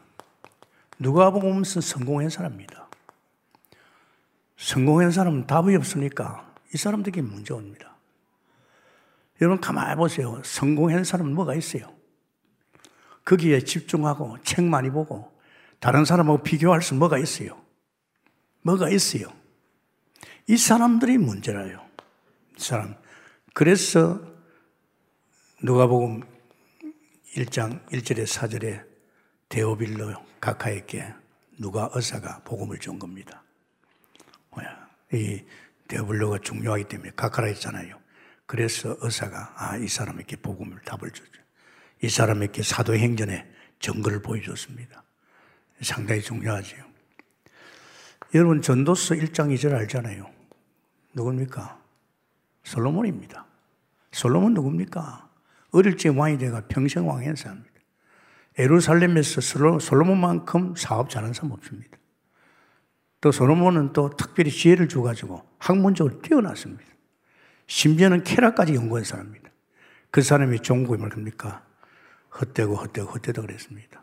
[0.98, 2.88] 누가 복음은 성공한 사람입니다.
[4.56, 7.89] 성공한 사람은 답이 없으니까 이 사람들에게 문제 옵니다.
[9.40, 10.40] 여러분 가만히 보세요.
[10.44, 11.94] 성공한 사람은 뭐가 있어요?
[13.24, 15.32] 거기에 집중하고 책 많이 보고
[15.78, 17.60] 다른 사람하고 비교할 수 뭐가 있어요?
[18.62, 19.32] 뭐가 있어요?
[20.46, 21.86] 이 사람들이 문제라요.
[22.58, 22.94] 이 사람.
[23.54, 24.20] 그래서
[25.62, 26.22] 누가복음
[27.36, 28.84] 1장 1절에 4절에
[29.48, 31.14] 데오빌로 가카에게
[31.58, 33.42] 누가 의사가 복음을 준 겁니다.
[35.12, 35.42] 이
[35.88, 37.99] 데오빌로가 중요하기 때문에 가카라 했잖아요.
[38.50, 41.40] 그래서 의사가 아, 이 사람에게 복음을 답을 주죠.
[42.02, 45.04] 이 사람에게 사도행전에 증거를 보여줬습니다.
[45.82, 46.82] 상당히 중요하지요.
[48.34, 50.28] 여러분 전도서 1장 2절 알잖아요.
[51.14, 51.80] 누굽니까?
[52.64, 53.46] 솔로몬입니다.
[54.10, 55.30] 솔로몬 누굽니까?
[55.70, 57.80] 어릴 적 왕이 돼가 평생 왕한 사람입니다.
[58.58, 59.40] 에루살렘에서
[59.78, 61.96] 솔로몬만큼 사업 잘하는 사람 없습니다.
[63.20, 66.89] 또 솔로몬은 또 특별히 지혜를 줘가지고 학문적으로 뛰어났습니다.
[67.70, 69.48] 심지어는 케라까지 연구한 사람입니다.
[70.10, 71.64] 그 사람이 종국이 뭡니까?
[72.40, 74.02] 헛되고 헛되고 헛되다 그랬습니다.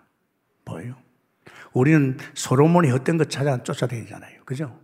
[0.63, 0.95] 뭐예요?
[1.73, 4.45] 우리는 솔로몬이 헛된 것 찾아 쫓아다니잖아요.
[4.45, 4.79] 그죠?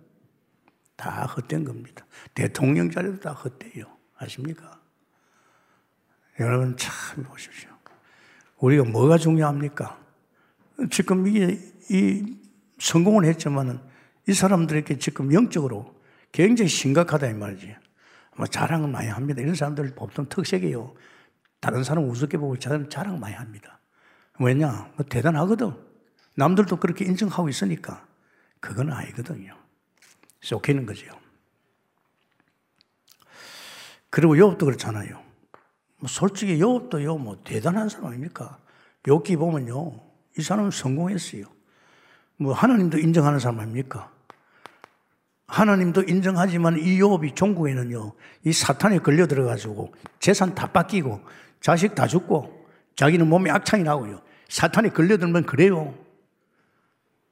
[0.98, 2.06] 다 헛된 겁니다.
[2.34, 3.86] 대통령 자리도 다 헛돼요.
[4.17, 4.82] 아십니까?
[6.41, 7.69] 여러분 참 보십시오.
[8.58, 9.98] 우리가 뭐가 중요합니까?
[10.91, 11.58] 지금 이게
[11.89, 12.38] 이
[12.80, 13.80] 성공을 했지만은
[14.28, 15.96] 이 사람들에게 지금 영적으로
[16.34, 17.78] 굉장히 심각하다 이 말이지.
[18.36, 19.41] 뭐 자랑은 많이 합니다.
[19.41, 20.93] 이런 사람들 보통 특색이에요.
[21.60, 23.80] 다른 사람 우습게 보고 자랑, 자랑 많이 합니다.
[24.39, 24.91] 왜냐?
[24.96, 25.74] 뭐 대단하거든.
[26.36, 28.06] 남들도 그렇게 인정하고 있으니까.
[28.60, 29.56] 그건 아니거든요.
[30.41, 31.08] 쏘이는 거죠.
[34.10, 35.22] 그리고 욥도 그렇잖아요.
[35.98, 38.60] 뭐 솔직히 욥도요, 뭐 대단한 사람 아닙니까?
[39.04, 40.00] 욥기 보면요,
[40.38, 41.46] 이 사람은 성공했어요.
[42.38, 44.12] 뭐 하나님도 인정하는 사람 아닙니까?
[45.47, 48.13] 하나님도 인정하지만 이 욥이 종국에는요,
[48.45, 51.21] 이 사탄에 걸려 들어 가지고 재산 다 뺏기고
[51.60, 54.21] 자식 다 죽고 자기는 몸에 악창이 나고요.
[54.49, 55.95] 사탄에 걸려들면 그래요.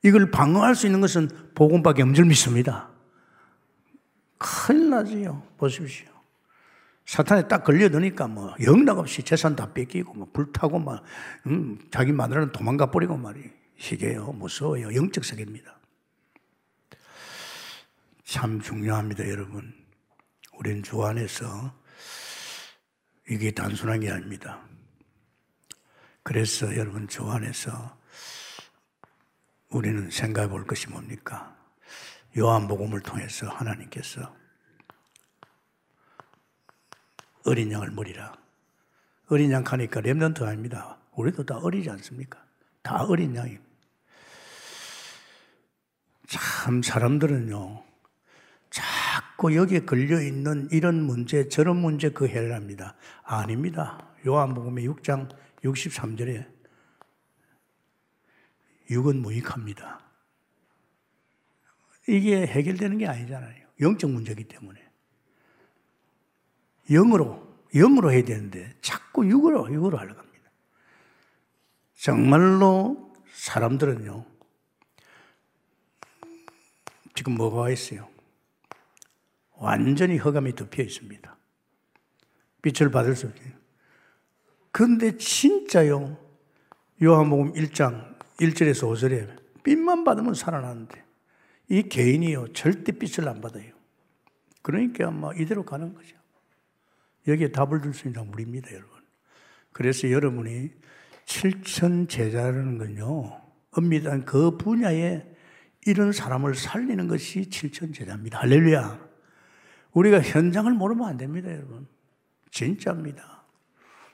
[0.04, 2.90] 이걸 방어할 수 있는 것은 복음밖에 줄 믿습니다.
[4.38, 5.44] 큰일 나지요.
[5.58, 6.08] 보십시오.
[7.06, 11.04] 사탄에 딱 걸려드니까 뭐 영락없이 재산 다 뺏기고 뭐 불타고 막
[11.48, 15.81] 음, 자기 마누라는 도망가 버리고 말이 시계요 무서워요 영적 세계입니다.
[18.32, 19.74] 참 중요합니다 여러분.
[20.54, 21.78] 우리는 주 안에서
[23.30, 24.66] 이게 단순한 게 아닙니다.
[26.24, 28.00] 그래서 여러분 주 안에서
[29.68, 31.54] 우리는 생각해 볼 것이 뭡니까?
[32.38, 34.34] 요한복음을 통해서 하나님께서
[37.46, 38.32] 어린 양을 머리라.
[39.28, 40.98] 어린 양 하니까 렘넌트 아닙니다.
[41.18, 42.42] 우리도 다 어리지 않습니까?
[42.82, 43.60] 다 어린 양이.
[46.30, 47.91] 참 사람들은요.
[48.72, 52.96] 자꾸 여기에 걸려 있는 이런 문제, 저런 문제 그 해결합니다.
[53.24, 54.08] 아닙니다.
[54.26, 55.30] 요한복음의 6장
[55.64, 56.48] 63절에
[58.90, 60.00] 육은 무익합니다.
[62.08, 63.66] 이게 해결되는 게 아니잖아요.
[63.82, 64.82] 영적 문제이기 때문에.
[66.90, 70.50] 영으로, 영으로 해야 되는데 자꾸 육으로, 육으로 하려고 합니다.
[71.96, 74.26] 정말로 사람들은요,
[77.16, 78.11] 지금 뭐가 있어요?
[79.62, 81.38] 완전히 허감이 덮여 있습니다.
[82.64, 83.54] 빛을 받을 수 없어요.
[84.72, 86.18] 근데 진짜요,
[87.02, 91.04] 요한복음 1장 1절에서 5절에 빛만 받으면 살아나는데
[91.70, 93.72] 이 개인이요, 절대 빛을 안 받아요.
[94.64, 96.18] 그러니까 아마 이대로 가는 거죠.
[97.28, 98.90] 여기에 답을 줄 수 있는 우리입니다, 여러분.
[99.72, 100.72] 그래서 여러분이
[101.26, 103.40] 7천 제자라는 건요,
[103.72, 105.24] 엄밀한 그 분야에
[105.86, 108.40] 이런 사람을 살리는 것이 7천 제자입니다.
[108.40, 109.11] 할렐루야.
[109.94, 111.88] 우리가 현장을 모르면 안 됩니다, 여러분.
[112.52, 113.44] 진짜입니다.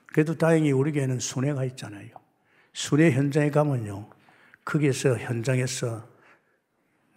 [0.08, 2.10] 그래도 다행히 우리 교회는 순회가 있잖아요.
[2.74, 4.10] 순회 현장에 가면요,
[4.66, 6.08] 거기에서 현장에서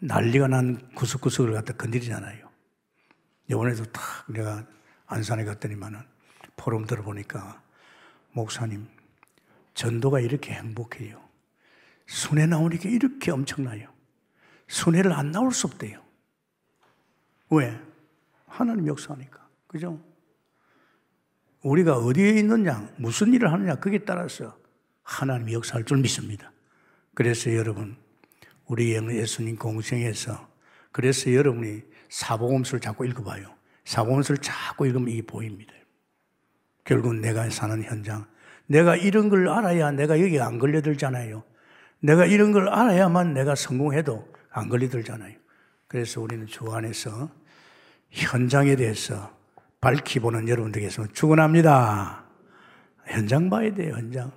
[0.01, 2.49] 난리가 난 구석구석을 갖다 건드리잖아요.
[3.51, 4.65] 이번에도 탁 내가
[5.07, 6.01] 안산에 갔더니만은
[6.57, 7.63] 포럼 들어보니까
[8.33, 8.87] 목사님
[9.75, 11.21] 전도가 이렇게 행복해요.
[12.07, 13.89] 순회 나오니까 이렇게 엄청나요.
[14.69, 16.03] 순회를 안 나올 수 없대요.
[17.51, 17.79] 왜?
[18.51, 19.49] 하나님 역사하니까.
[19.67, 19.99] 그죠?
[21.63, 24.59] 우리가 어디에 있느냐, 무슨 일을 하느냐, 거기에 따라서
[25.03, 26.53] 하나님 역사할 줄 믿습니다.
[27.15, 27.97] 그래서 여러분,
[28.67, 30.49] 우리 예수님 공생에서
[30.93, 33.55] 그래서 여러분이 사복음서를 자꾸 읽어봐요.
[33.85, 35.73] 사고문서를 자꾸 읽으면 이게 보입니다.
[36.85, 38.27] 결국 내가 사는 현장.
[38.67, 41.43] 내가 이런 걸 알아야 내가 여기 안 걸려들잖아요.
[42.01, 45.37] 내가 이런 걸 알아야만 내가 성공해도 안 걸려들잖아요.
[45.87, 47.31] 그래서 우리는 주 안에서
[48.11, 49.35] 현장에 대해서
[49.81, 52.25] 밝히 보는 여러분들께서 축원합니다.
[53.07, 54.33] 현장 봐야 돼요, 현장.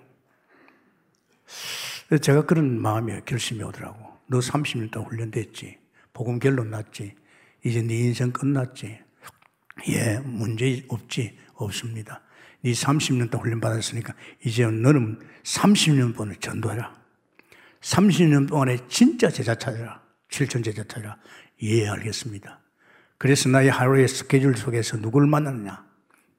[2.22, 4.14] 제가 그런 마음이 결심이 오더라고.
[4.28, 5.78] 너 30년 동안 훈련됐지.
[6.14, 7.16] 복음 결론 났지.
[7.64, 9.00] 이제 네 인생 끝났지.
[9.90, 11.38] 예, 문제 없지.
[11.56, 12.22] 없습니다.
[12.62, 16.96] 네 30년 동안 훈련 받았으니까 이제 너는 30년 동안 전도해라.
[17.82, 20.02] 30년 동안에 진짜 제자 찾아라.
[20.30, 21.18] 7천 제자 찾아라.
[21.62, 22.63] 예, 알겠습니다.
[23.24, 25.82] 그래서 나의 하루의 스케줄 속에서 누굴 만나느냐.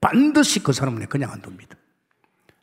[0.02, 1.78] 반드시 그 사람은 그냥 안 둡니다.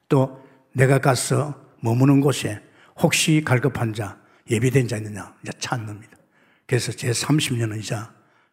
[0.07, 2.61] 또 내가 가서 머무는 곳에
[3.01, 5.33] 혹시 갈급한 자, 예비된 자 있느냐.
[5.41, 6.15] 이제 찾는겁니다.
[6.67, 7.95] 그래서 제 30년은 이제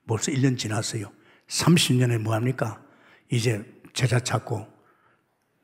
[0.06, 1.12] 벌써 1년 지났어요.
[1.48, 2.82] 30년에 뭐합니까?
[3.30, 3.62] 이제
[3.92, 4.66] 제자 찾고,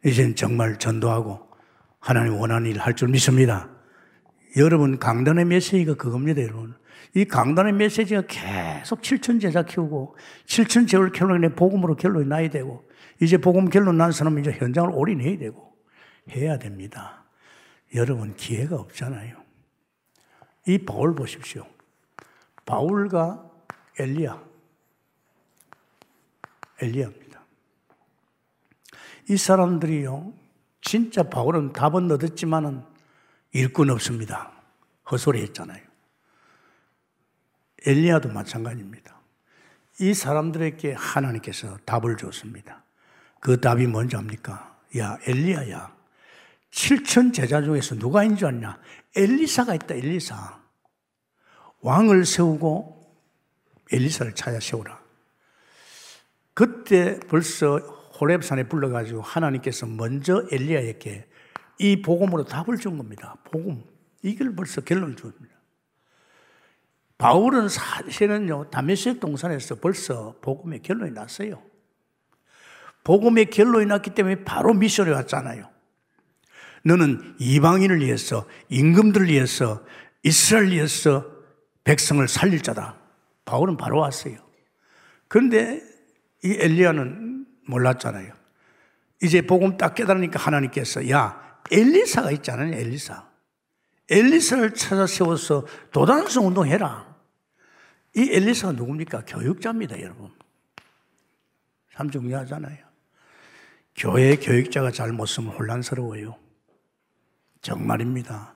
[0.05, 1.49] 이젠 정말 전도하고,
[1.99, 3.71] 하나님 원하는 일 할 줄 믿습니다.
[4.59, 6.75] 여러분, 강단의 메시지가 그겁니다, 여러분.
[7.15, 10.17] 이 강단의 메시지가 계속 7천 제자 키우고,
[10.47, 12.89] 7천 제를 키우는 복음으로 결론이 나야 되고,
[13.21, 15.77] 이제 복음 결론 난 사람은 이제 현장을 올인해야 되고,
[16.31, 17.25] 해야 됩니다.
[17.95, 19.37] 여러분, 기회가 없잖아요.
[20.67, 21.67] 이 바울 보십시오.
[22.67, 23.51] 바울과
[23.99, 24.43] 엘리야.
[26.81, 27.45] 엘리야입니다.
[29.29, 30.33] 이 사람들이요,
[30.81, 32.83] 진짜 바울은 답은 얻었지만은
[33.53, 34.53] 일꾼 없습니다.
[35.11, 35.84] 헛소리 했잖아요.
[37.87, 39.15] 엘리야도 마찬가지입니다.
[40.01, 42.85] 이 사람들에게 하나님께서 답을 줬습니다.
[43.41, 44.79] 그 답이 뭔지 압니까?
[44.99, 45.95] 야, 엘리야야.
[46.71, 48.81] 7천 제자 중에서 누가 있는 줄 아냐?
[49.17, 50.61] 엘리사가 있다, 엘리사.
[51.81, 53.05] 왕을 세우고
[53.93, 55.01] 엘리사를 찾아 세우라.
[56.55, 57.77] 그때 벌써
[58.21, 61.29] 호렙산에 불러가지고 하나님께서 먼저 엘리야에게
[61.81, 63.37] 이 복음으로 답을 준 겁니다.
[63.45, 63.85] 복음.
[64.23, 65.54] 이걸 벌써 결론을 줍니다.
[67.19, 71.63] 바울은 사실은요, 다메섹 동산에서 벌써 복음의 결론이 났어요.
[73.05, 75.71] 복음의 결론이 났기 때문에 바로 미션에 왔잖아요.
[76.85, 79.85] 너는 이방인을 위해서, 임금들을 위해서,
[80.23, 81.27] 이스라엘 위해서
[81.85, 82.97] 백성을 살릴 자다.
[83.45, 84.37] 바울은 바로 왔어요.
[85.29, 85.83] 그런데
[86.43, 88.33] 이 엘리야는 몰랐잖아요.
[89.23, 92.75] 이제 복음 딱 깨달으니까 하나님께서 야 엘리사가 있잖아요.
[92.75, 93.34] 엘리사.
[94.11, 97.15] 엘리사를 찾아 세워서 도단성 운동해라.
[98.17, 99.25] 이 엘리사가 누굽니까?
[99.25, 100.31] 교육자입니다, 여러분.
[101.93, 102.85] 참 중요하잖아요.
[103.97, 106.37] 교회 교육자가 잘못 쓰면 혼란스러워요.
[107.61, 108.55] 정말입니다.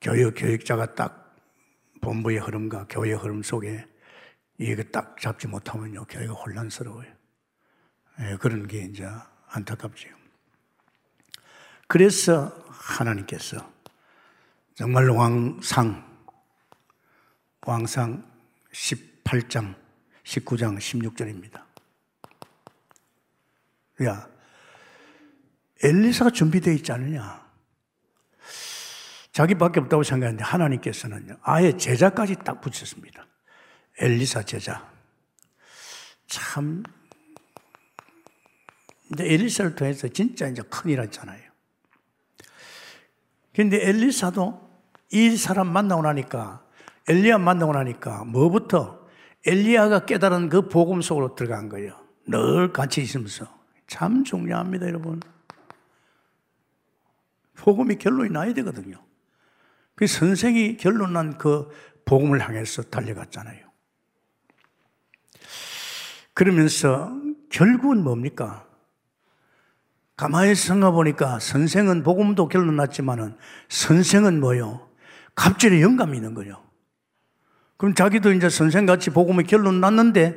[0.00, 1.36] 교육 교육자가 딱
[2.00, 3.86] 본부의 흐름과 교회의 흐름 속에
[4.58, 7.10] 이게 딱 잡지 못하면요, 교회가 혼란스러워요.
[8.20, 9.08] 예, 그런 게 이제
[9.48, 10.08] 안타깝죠.
[11.86, 13.72] 그래서 하나님께서
[14.80, 16.02] 정말 왕상,
[17.66, 18.24] 왕상
[18.72, 19.74] 18장,
[20.24, 21.62] 19장, 16절입니다.
[24.04, 24.26] 야,
[25.82, 27.46] 엘리사가 준비되어 있지 않느냐?
[29.32, 33.26] 자기밖에 없다고 생각했는데 하나님께서는 아예 제자까지 딱 붙였습니다.
[33.98, 34.90] 엘리사 제자.
[36.26, 36.82] 참,
[39.12, 41.50] 이제 엘리사를 통해서 진짜 이제 큰일 했잖아요.
[43.52, 44.69] 근데 엘리사도
[45.12, 46.62] 이 사람 만나고 나니까,
[47.08, 49.06] 엘리야 만나고 나니까 뭐부터
[49.46, 51.96] 엘리야가 깨달은 그 복음 속으로 들어간 거예요.
[52.26, 53.46] 늘 같이 있으면서.
[53.86, 55.20] 참 중요합니다, 여러분.
[57.56, 59.02] 복음이 결론이 나야 되거든요.
[59.94, 61.68] 그 선생이 결론 난 그
[62.04, 63.70] 복음을 향해서 달려갔잖아요.
[66.34, 67.12] 그러면서
[67.50, 68.66] 결국은 뭡니까?
[70.16, 73.36] 가만히 생각해 보니까 선생은 복음도 결론 났지만은
[73.68, 74.89] 선생은 뭐요?
[75.34, 76.62] 갑질에 영감이 있는 거요.
[77.76, 80.36] 그럼 자기도 이제 선생같이 복음의 결론 났는데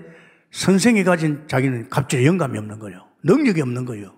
[0.51, 3.07] 선생이 가진 자기는 갑질에 영감이 없는 거요.
[3.23, 4.15] 능력이 없는 거요.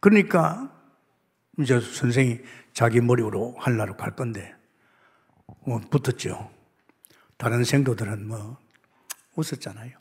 [0.00, 0.70] 그러니까
[1.58, 2.40] 이제 선생이
[2.72, 4.54] 자기 머리 위로 한나로 갈 건데
[5.66, 6.50] 뭐 붙었죠.
[7.36, 8.58] 다른 생도들은 뭐
[9.36, 9.96] 웃었잖아요.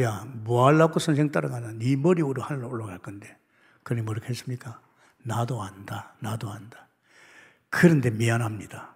[0.00, 1.72] 야, 뭐 하려고 선생 따라가나?
[1.72, 3.36] 네 머리 위로 하늘로 올라갈 건데.
[3.82, 4.80] 그러니 뭐렇게 했습니까?
[5.22, 6.14] 나도 안다.
[6.20, 6.87] 나도 안다.
[7.70, 8.94] 그런데 미안합니다.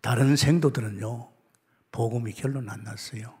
[0.00, 1.30] 다른 생도들은요,
[1.90, 3.34] 복음이 결론 안 났어요.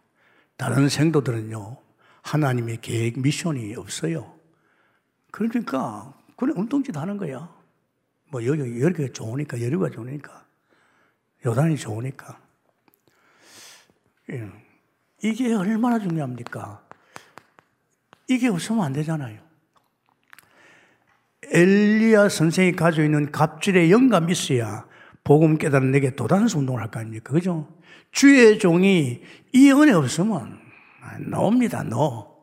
[0.56, 1.76] 다른 생도들은요,
[2.22, 4.34] 하나님의 계획, 미션이 없어요.
[5.30, 7.54] 그러니까, 그냥 엉뚱짓 하는 거야.
[8.30, 10.46] 뭐, 여기, 여기가 좋으니까, 여기가 좋으니까,
[11.44, 12.40] 요단이 좋으니까.
[14.30, 14.50] 예.
[15.22, 16.82] 이게 얼마나 중요합니까?
[18.28, 19.43] 이게 없으면 안 되잖아요.
[21.52, 24.86] 엘리야 선생이 가지고 있는 갑질의 영감이 있어야
[25.24, 27.32] 복음 깨달은 내게 도단수 운동을 할 거 아닙니까?
[27.32, 27.68] 그죠?
[28.12, 29.22] 주의 종이
[29.52, 30.58] 이 은혜 없으면
[31.26, 32.34] 나옵니다, 너.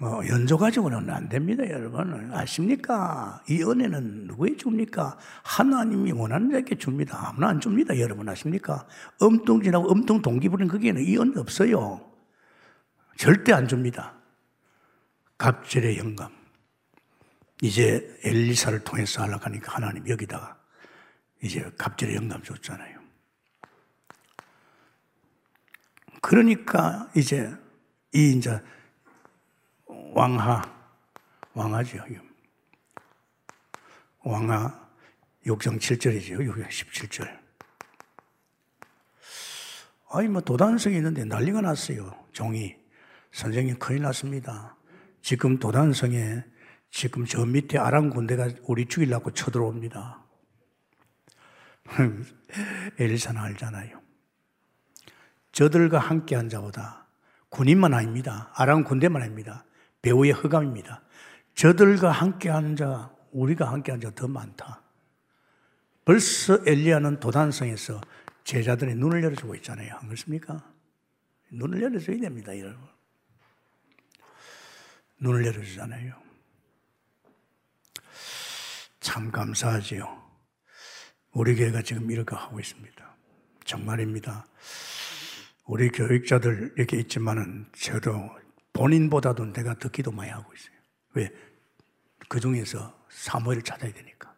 [0.00, 2.30] 뭐, 연조 가지고는 안 됩니다, 여러분.
[2.32, 3.42] 아십니까?
[3.48, 5.18] 이 은혜는 누구에 줍니까?
[5.42, 7.28] 하나님이 원하는 자에게 줍니다.
[7.28, 8.28] 아무나 안 줍니다, 여러분.
[8.28, 8.86] 아십니까?
[9.20, 12.00] 엄뚱진하고 엄청 동기 부린 거기에는 이 은혜 없어요.
[13.16, 14.14] 절대 안 줍니다.
[15.36, 16.37] 갑절의 영감.
[17.60, 20.58] 이제 엘리사를 통해서 하락하니까 하나님 여기다가
[21.42, 22.98] 이제 갑절의 영감 줬잖아요.
[26.20, 27.52] 그러니까 이제
[28.14, 28.60] 이 이제
[29.86, 30.62] 왕하,
[31.54, 32.04] 왕하죠.
[34.20, 34.88] 왕하
[35.46, 36.38] 6장 7절이죠.
[36.38, 37.38] 6장 17절.
[40.10, 42.12] 아니, 뭐 도단성이 있는데 난리가 났어요.
[42.32, 42.76] 종이.
[43.32, 44.76] 선생님 큰일 났습니다.
[45.20, 46.42] 지금 도단성에
[46.90, 50.24] 지금 저 밑에 아랑 군대가 우리 죽이려고 쳐들어옵니다.
[52.98, 54.00] 엘리사는 알잖아요.
[55.52, 57.06] 저들과 함께 한 자보다
[57.48, 58.52] 군인만 아닙니다.
[58.54, 59.64] 아랑 군대만 아닙니다.
[60.02, 61.02] 배우의 허감입니다.
[61.54, 64.82] 저들과 함께 한 자, 우리가 함께 한 자 더 많다.
[66.04, 68.00] 벌써 엘리야는 도단성에서
[68.44, 69.94] 제자들의 눈을 열어주고 있잖아요.
[69.96, 70.62] 안 그렇습니까?
[71.50, 72.86] 눈을 열어줘야 됩니다, 여러분.
[75.18, 76.27] 눈을 열어주잖아요.
[79.08, 80.22] 참 감사하지요.
[81.32, 83.16] 우리 교회가 지금 이렇게 하고 있습니다.
[83.64, 84.46] 정말입니다.
[85.64, 88.28] 우리 교육자들 이렇게 있지만은 저도
[88.74, 90.76] 본인보다도 내가 더 기도 많이 하고 있어요.
[91.14, 91.32] 왜?
[92.28, 94.34] 그 중에서 사무엘을 찾아야 되니까.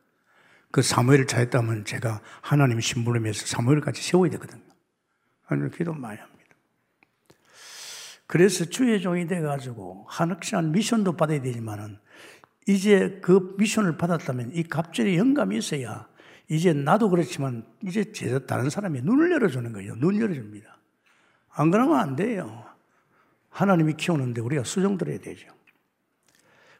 [0.71, 4.63] 그 사무엘을 찾았다면 제가 하나님 신부름에서 사무엘을 같이 세워야 되거든요.
[5.43, 6.55] 하나님 기도 많이 합니다.
[8.29, 11.99] 그래서 주의 종이 돼가지고 한학시한 미션도 받아야 되지만은
[12.71, 16.09] 이제 그 미션을 받았다면 이 갑절의 영감이 있어야
[16.49, 19.97] 이제 나도 그렇지만 이제 제자 다른 사람이 눈을 열어주는 거예요.
[19.97, 20.79] 눈 열어줍니다.
[21.51, 22.65] 안 그러면 안 돼요.
[23.49, 25.49] 하나님이 키우는데 우리가 수정 들어야 되죠.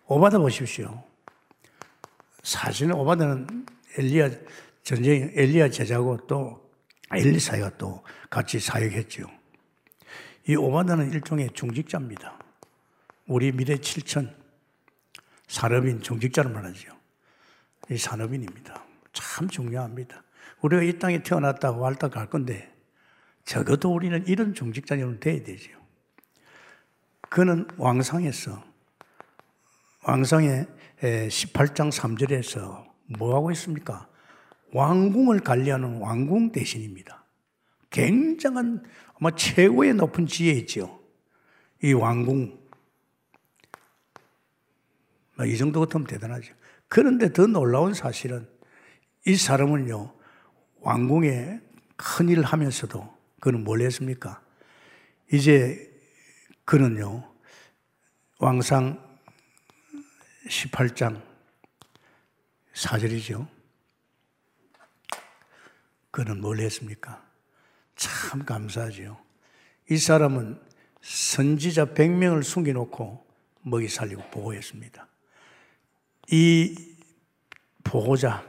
[0.07, 1.03] 오바다 보십시오.
[2.45, 3.67] 사실은 오바다는
[3.99, 4.31] 엘리야
[4.85, 6.71] 전쟁 엘리야 제자고 또
[7.13, 9.25] 엘리사가 또 같이 사역했죠.
[10.49, 12.39] 이 오바다는 일종의 중직자입니다.
[13.27, 14.40] 우리 미래 7천
[15.51, 16.97] 산업인 중직자를 말하죠.
[17.91, 18.85] 이 산업인입니다.
[19.13, 20.23] 참 중요합니다.
[20.61, 22.73] 우리가 이 땅에 태어났다고 왔다 갈 건데
[23.45, 25.73] 적어도 우리는 이런 중직자녀는 돼야 되죠.
[27.29, 28.63] 그는 왕상에서
[30.05, 30.69] 왕상의
[31.01, 32.85] 18장 3절에서
[33.19, 34.09] 뭐 하고 있습니까?
[34.73, 37.25] 왕궁을 관리하는 왕궁 대신입니다.
[37.91, 38.85] 굉장한
[39.19, 41.03] 아마 최고의 높은 지혜 있죠.
[41.83, 42.60] 이 왕궁.
[45.41, 46.55] 뭐이 정도 같으면 대단하죠.
[46.89, 48.47] 그런데 더 놀라운 사실은
[49.27, 50.15] 이 사람은요,
[50.81, 51.61] 왕궁에
[51.97, 54.43] 큰 일을 하면서도 그는 뭘 했습니까?
[55.33, 55.91] 이제
[56.67, 57.27] 그는요,
[58.39, 59.03] 왕상
[60.47, 61.23] 18장
[62.75, 63.49] 4절이죠.
[66.11, 67.25] 그는 뭘 했습니까?
[67.97, 69.19] 참 감사하죠.
[69.89, 70.61] 이 사람은
[71.01, 73.27] 선지자 100명을 숨겨놓고
[73.63, 75.10] 먹이 살리고 보호했습니다.
[76.31, 76.97] 이
[77.83, 78.47] 보호자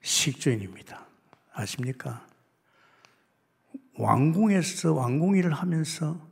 [0.00, 1.06] 식주인입니다.
[1.52, 2.24] 아십니까?
[3.94, 6.24] 왕궁에서 왕궁 일을 하면서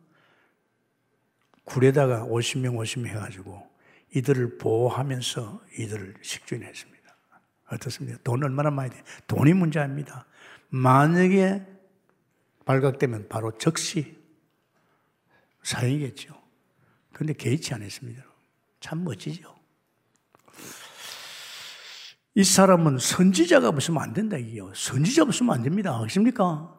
[1.65, 3.69] 굴에다가 50명 50명 해가지고
[4.15, 6.97] 이들을 보호하면서 이들을 식주인했습니다.
[7.73, 8.19] 어떻습니까?
[8.23, 9.03] 돈 얼마나 많이 돼?
[9.27, 10.27] 돈이 문제입니다.
[10.69, 11.67] 만약에
[12.65, 14.17] 발각되면 바로 즉시
[15.65, 16.41] 사형이겠죠.
[17.13, 18.25] 그런데 개의치 않았습니다.
[18.79, 19.56] 참 멋지죠.
[22.37, 24.71] 이 사람은 선지자가 없으면 안 된다, 이게요.
[24.75, 25.99] 선지자 없으면 안 됩니다.
[25.99, 26.71] 아십니까?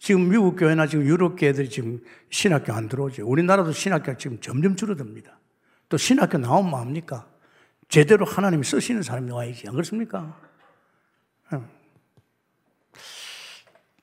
[0.00, 3.24] 지금 미국 교회나 지금 유럽 교회들이 지금 신학교 안 들어오죠.
[3.24, 5.38] 우리나라도 신학교가 지금 점점 줄어듭니다.
[5.88, 7.30] 또 신학교 나오면 뭐합니까?
[7.88, 9.68] 제대로 하나님이 쓰시는 사람이 와야지.
[9.68, 10.36] 안 그렇습니까?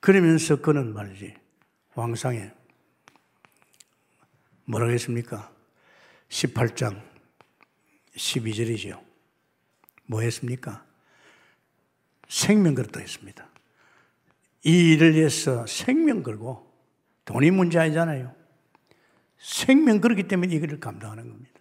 [0.00, 1.34] 그러면서 그는 말이지.
[1.94, 2.52] 왕상에
[4.64, 5.52] 뭐라고 했습니까?
[6.30, 7.02] 18장
[8.16, 9.09] 12절이죠.
[10.10, 10.84] 뭐 했습니까?
[12.28, 13.48] 생명 걸었다 했습니다.
[14.64, 16.68] 이 일을 위해서 생명 걸고
[17.24, 18.34] 돈이 문제 아니잖아요.
[19.38, 21.60] 생명 걸었기 때문에 이거를 감당하는 겁니다.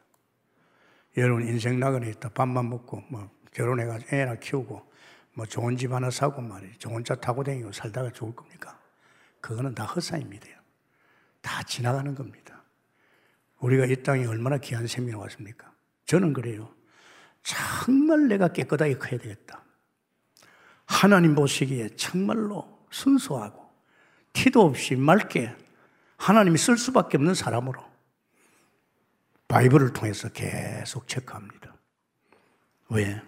[1.18, 4.91] 여러분 인생 나그네 있다 밥만 먹고 뭐 결혼해가지고 애나 키우고
[5.36, 8.80] 뭐 좋은 집 하나 사고 말이지 좋은 차 타고 다니고 살다가 죽을 겁니까?
[9.41, 10.47] 그거는 다 헛사입니다.
[11.41, 12.64] 다 지나가는 겁니다.
[13.60, 15.72] 우리가 이 땅에 얼마나 귀한 생명이 왔습니까?
[16.06, 16.79] 저는 그래요.
[17.44, 19.64] 정말 내가 깨끗하게 커야 되겠다.
[20.86, 23.70] 하나님 보시기에 정말로 순수하고
[24.34, 25.56] 티도 없이 맑게
[26.18, 27.84] 하나님이 쓸 수밖에 없는 사람으로
[29.48, 31.76] 바이블을 통해서 계속 체크합니다.
[32.90, 33.22] 왜?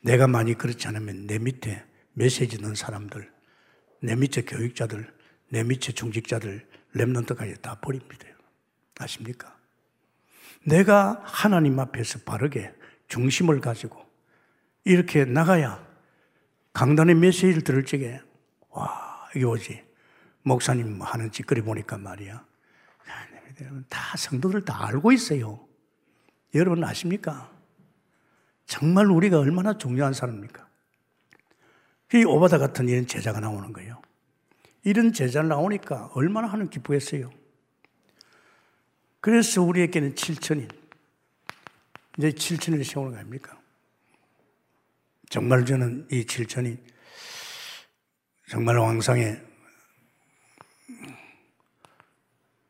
[0.00, 3.30] 내가 많이 그렇지 않으면 내 밑에 메시지 넣은 사람들,
[4.00, 5.12] 내 밑에 교육자들,
[5.48, 8.26] 내 밑에 중직자들, 랩런트까지 다 버립니다.
[8.98, 9.56] 아십니까?
[10.64, 12.72] 내가 하나님 앞에서 바르게
[13.08, 14.04] 중심을 가지고
[14.84, 15.86] 이렇게 나가야
[16.72, 18.20] 강단의 메시지를 들을 적에
[18.70, 19.84] 와, 이게 오지.
[20.42, 22.46] 목사님 하는 짓거리 보니까 말이야.
[23.88, 25.66] 다 성도들 다 알고 있어요.
[26.54, 27.52] 여러분 아십니까?
[28.66, 30.68] 정말 우리가 얼마나 중요한 사람입니까?
[32.14, 34.00] 이 오바다 같은 이런 제자가 나오는 거예요.
[34.84, 37.30] 이런 제자 나오니까 얼마나 하는 기쁘겠어요.
[39.20, 40.70] 그래서 우리에게는 7천인.
[42.18, 43.56] 이제 7천을 세우는 거 아닙니까?
[45.30, 46.76] 정말 저는 이 7천이
[48.48, 49.40] 정말 왕상의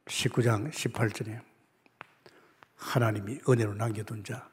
[0.06, 1.40] 19장 18절에
[2.76, 4.48] 하나님이 은혜로 남겨둔 자,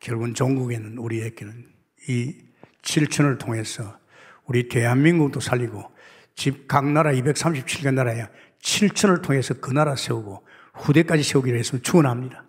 [0.00, 1.72] 결국은 전국에는 우리에게는
[2.08, 2.36] 이
[2.82, 3.98] 7천을 통해서
[4.44, 5.90] 우리 대한민국도 살리고
[6.34, 8.26] 집 각 나라 237개 나라에
[8.60, 12.44] 7천을 통해서 그 나라 세우고 후대까지 세우기로 했으면 축원합니다.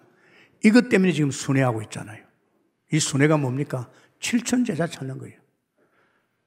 [0.64, 2.24] 이것 때문에 지금 순회하고 있잖아요.
[2.92, 3.90] 이 순회가 뭡니까?
[4.20, 5.38] 7천 제자 찾는 거예요.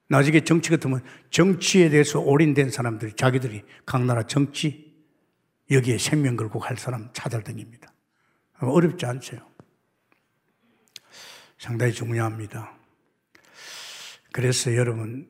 [0.09, 4.95] 나중에 정치 같으면 정치에 대해서 올인된 사람들이 자기들이 각 나라 정치
[5.69, 7.93] 여기에 생명 걸고 갈 사람 찾아다닙니다.
[8.59, 9.37] 어렵지 않죠.
[11.59, 12.73] 상당히 중요합니다.
[14.31, 15.29] 그래서 여러분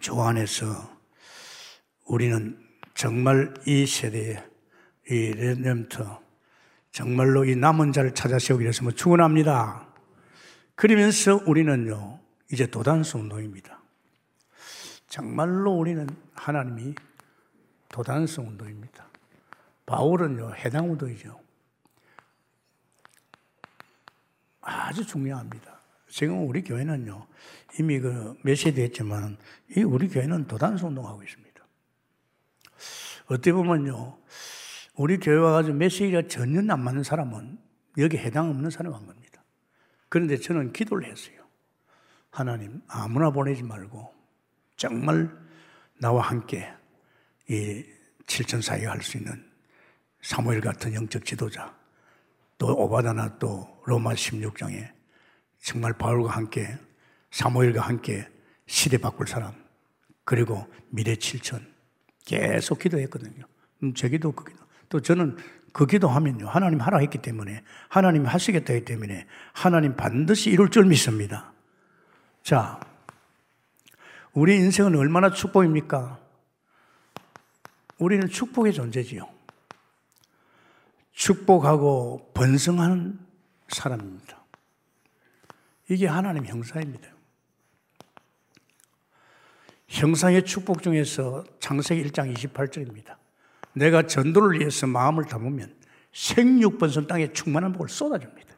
[0.00, 0.98] 조 안에서
[2.06, 2.58] 우리는
[2.94, 4.44] 정말 이 세대에
[5.10, 6.23] 이 레렘터
[6.94, 9.84] 정말로 이 남은 자를 찾아 세우기 위해서 뭐 축원합니다.
[10.76, 12.20] 그러면서 우리는요
[12.52, 13.82] 이제 도단수 운동입니다.
[15.08, 16.94] 정말로 우리는 하나님이
[17.88, 19.08] 도단수 운동입니다.
[19.86, 21.40] 바울은요 해당 운동이죠.
[24.60, 25.80] 아주 중요합니다.
[26.08, 27.26] 지금 우리 교회는요
[27.80, 29.36] 이미 그 메시지 했지만
[29.76, 31.60] 이 우리 교회는 도단수 운동하고 있습니다.
[33.26, 34.16] 어떻게 보면요
[34.94, 37.58] 우리 교회 와 가지고 메시지가 전혀 안 맞는 사람은
[37.98, 39.42] 여기 해당 없는 사람이 한 겁니다.
[40.08, 41.44] 그런데 저는 기도를 했어요.
[42.30, 44.12] 하나님, 아무나 보내지 말고
[44.76, 45.30] 정말
[46.00, 46.72] 나와 함께
[47.48, 47.84] 이
[48.26, 49.50] 칠천사에 할수 있는
[50.22, 51.76] 사무엘 같은 영적 지도자,
[52.56, 54.92] 또 오바다나 또 로마 16장에
[55.60, 56.78] 정말 바울과 함께
[57.30, 58.26] 사무엘과 함께
[58.66, 59.52] 시대 바꿀 사람,
[60.24, 61.66] 그리고 미래 칠천
[62.24, 63.44] 계속 기도했거든요.
[63.82, 64.63] 음, 제 기도 그 기도.
[64.94, 65.36] 또 저는
[65.72, 66.46] 그 기도하면요.
[66.46, 71.52] 하나님 하라 했기 때문에 하나님 하시겠다 했기 때문에 하나님 반드시 이룰 줄 믿습니다.
[72.44, 72.78] 자,
[74.34, 76.20] 우리 인생은 얼마나 축복입니까?
[77.98, 79.28] 우리는 축복의 존재지요.
[81.10, 83.18] 축복하고 번성하는
[83.66, 84.44] 사람입니다.
[85.90, 87.08] 이게 하나님 형사입니다.
[89.88, 93.23] 형상의 축복 중에서 창세기 1장 28절입니다.
[93.74, 95.74] 내가 전도를 위해서 마음을 담으면
[96.12, 98.54] 생육번선 땅에 충만한 복을 쏟아줍니다.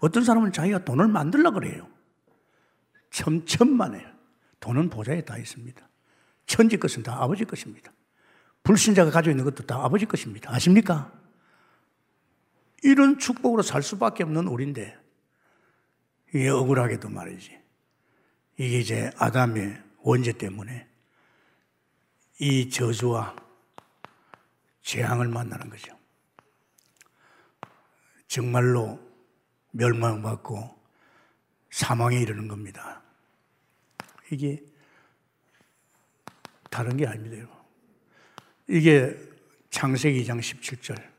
[0.00, 1.88] 어떤 사람은 자기가 돈을 만들려 그래요.
[3.10, 4.06] 첨천만에
[4.60, 5.88] 돈은 보좌에 다 있습니다.
[6.46, 7.92] 천지 것은 다 아버지 것입니다.
[8.62, 10.52] 불신자가 가지고 있는 것도 다 아버지 것입니다.
[10.52, 11.12] 아십니까?
[12.82, 14.98] 이런 축복으로 살 수밖에 없는 우리인데
[16.34, 17.58] 이게 억울하게도 말이지.
[18.58, 20.86] 이게 이제 아담의 원죄 때문에
[22.40, 23.36] 이 저주와
[24.84, 25.98] 재앙을 만나는 거죠.
[28.28, 29.00] 정말로
[29.72, 30.82] 멸망받고
[31.70, 33.02] 사망에 이르는 겁니다.
[34.30, 34.62] 이게
[36.70, 37.48] 다른 게 아닙니다.
[38.68, 39.16] 이게
[39.70, 41.14] 창세기 2장 17절.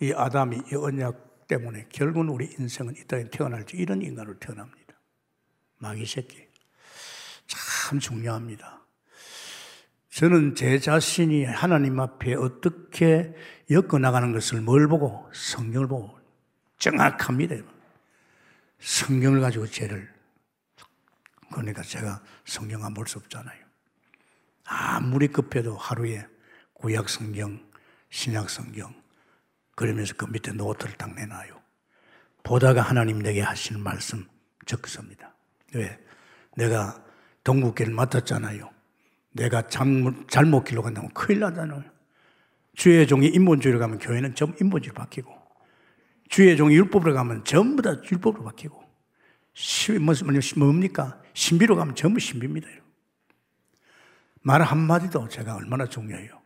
[0.00, 4.94] 이 아담이 이 언약 때문에 결국은 우리 인생은 이 땅에 태어날지 이런 인간으로 태어납니다.
[5.78, 6.46] 마귀 새끼.
[7.46, 8.77] 참 중요합니다.
[10.18, 13.32] 저는 제 자신이 하나님 앞에 어떻게
[13.70, 15.30] 엮어나가는 것을 뭘 보고?
[15.32, 16.18] 성경을 보고.
[16.76, 17.54] 정확합니다.
[18.80, 20.12] 성경을 가지고 죄를.
[21.52, 23.64] 그러니까 제가 성경 안 볼 수 없잖아요.
[24.64, 26.26] 아무리 급해도 하루에
[26.72, 27.64] 구약 성경,
[28.10, 28.92] 신약 성경,
[29.76, 31.62] 그러면서 그 밑에 노트를 딱 내놔요.
[32.42, 34.26] 보다가 하나님 내게 하시는 말씀
[34.66, 35.32] 적습니다.
[35.74, 35.96] 왜?
[36.56, 37.00] 내가
[37.44, 38.77] 동국계를 맡았잖아요.
[39.38, 41.84] 내가 잘못 길로 간다면 큰일 나잖아요.
[42.74, 45.32] 주의 종이 인본주의로 가면 교회는 전부 인본주의로 바뀌고,
[46.28, 48.82] 주의 종이 율법으로 가면 전부 다 율법으로 바뀌고,
[49.54, 50.14] 시, 뭐,
[50.56, 51.20] 뭡니까?
[51.34, 52.68] 신비로 가면 전부 신비입니다.
[54.42, 56.38] 말 한마디도 제가 얼마나 중요해요.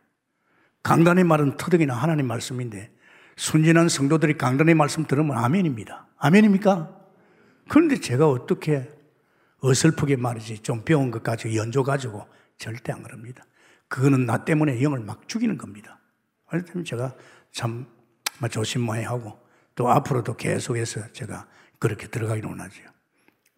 [0.83, 2.91] 강단의 말은 터득이나 하나님 말씀인데,
[3.35, 6.07] 순진한 성도들이 강단의 말씀 들으면 아멘입니다.
[6.17, 6.95] 아멘입니까?
[7.69, 8.87] 그런데 제가 어떻게
[9.61, 12.27] 어설프게 말이지 좀 배운 것 가지고 연조 가지고
[12.63, 13.43] 절대 안 그럽니다.
[13.89, 15.99] 그거는 나 때문에 영을 막 죽이는 겁니다.
[16.47, 17.13] 그렇다면 제가
[17.51, 17.85] 참
[18.49, 19.37] 조심해야 하고
[19.75, 21.45] 또 앞으로도 계속해서 제가
[21.77, 22.81] 그렇게 들어가기를 원하죠.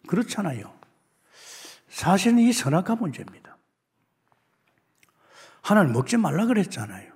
[0.08, 0.76] 그렇잖아요.
[1.88, 3.56] 사실은 이 선악과 문제입니다.
[5.62, 7.12] 하나님 먹지 말라 그랬잖아요.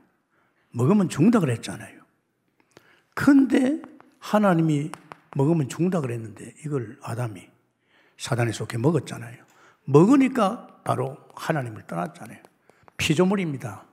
[0.70, 2.00] 먹으면 죽는다 그랬잖아요.
[3.14, 3.82] 근데
[4.20, 4.92] 하나님이
[5.36, 7.48] 먹으면 죽는다 그랬는데 이걸 아담이
[8.16, 9.49] 사단에 속해 먹었잖아요.
[9.90, 12.38] 먹으니까 바로 하나님을 떠났잖아요.
[12.96, 13.86] 피조물입니다.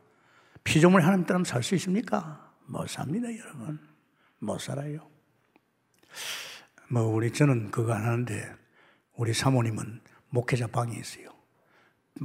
[0.64, 2.54] 피조물 하나님 떠나면 살수 있습니까?
[2.66, 3.80] 못 삽니다, 여러분.
[4.39, 5.10] 못 살아요.
[6.89, 8.56] 뭐, 우리, 저는 그거 안 하는데,
[9.16, 11.30] 우리 사모님은 목회자 방에 있어요.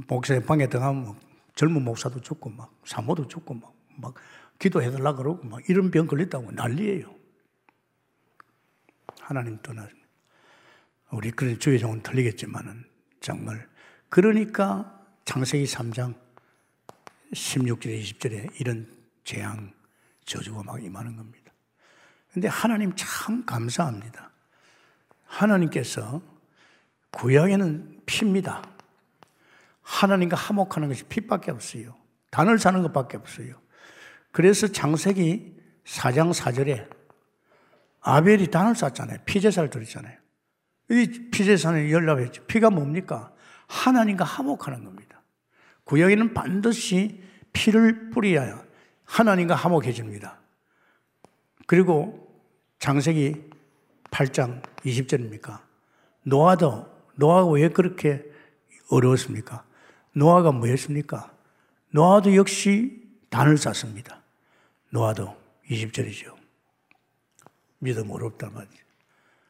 [0.07, 1.15] 목회자 방에 들어가면
[1.55, 4.13] 젊은 목사도 죽고, 막, 사모도 죽고, 막, 막,
[4.59, 7.13] 기도해달라 그러고, 막, 이런 병 걸렸다고 난리예요.
[9.19, 9.87] 하나님 떠나.
[11.11, 12.92] 우리 그런 주의 종은 틀리겠지만은,
[13.23, 13.65] 정말.
[14.09, 16.13] 그러니까, 창세기 3장
[17.31, 18.85] 16절에 20절에 이런
[19.23, 19.71] 재앙,
[20.25, 21.51] 저주가 막 임하는 겁니다.
[22.33, 24.29] 근데 하나님 참 감사합니다.
[25.25, 26.21] 하나님께서
[27.11, 28.61] 구약에는 피입니다.
[29.83, 31.95] 하나님과 화목하는 것이 핏밖에 없어요.
[32.29, 33.55] 단을 사는 것밖에 없어요.
[34.31, 35.55] 그래서 장세기
[35.85, 36.89] 4장 4절에
[38.01, 39.19] 아벨이 단을 쌌잖아요.
[39.25, 40.22] 피제사를 드렸잖아요.
[40.89, 42.45] 이 피제사는 연락했죠.
[42.45, 43.31] 피가 뭡니까?
[43.67, 45.21] 하나님과 화목하는 겁니다.
[45.85, 47.21] 구약에는 반드시
[47.51, 48.63] 피를 뿌려야
[49.05, 50.39] 하나님과 화목해집니다.
[51.67, 52.29] 그리고
[52.79, 53.49] 장세기
[54.11, 55.61] 8장 20절입니까?
[56.23, 58.23] 노아도, 노아가 왜 그렇게
[58.89, 59.63] 어려웠습니까?
[60.13, 61.31] 노아가 뭐였습니까?
[61.91, 64.21] 노아도 역시 단을 쌌습니다.
[64.89, 65.35] 노아도
[65.69, 66.35] 20절이죠.
[67.79, 68.83] 믿음 어렵다 말이죠.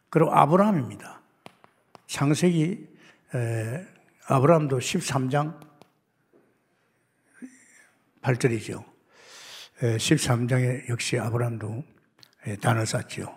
[0.10, 1.23] 그리고 아브라함입니다.
[2.14, 2.88] 창세기
[3.34, 3.88] 에,
[4.28, 5.59] 아브라함도 13장
[8.22, 8.86] 8절이죠.
[9.80, 11.84] 13장에 역시 아브라함도
[12.61, 13.36] 단을 쌌죠.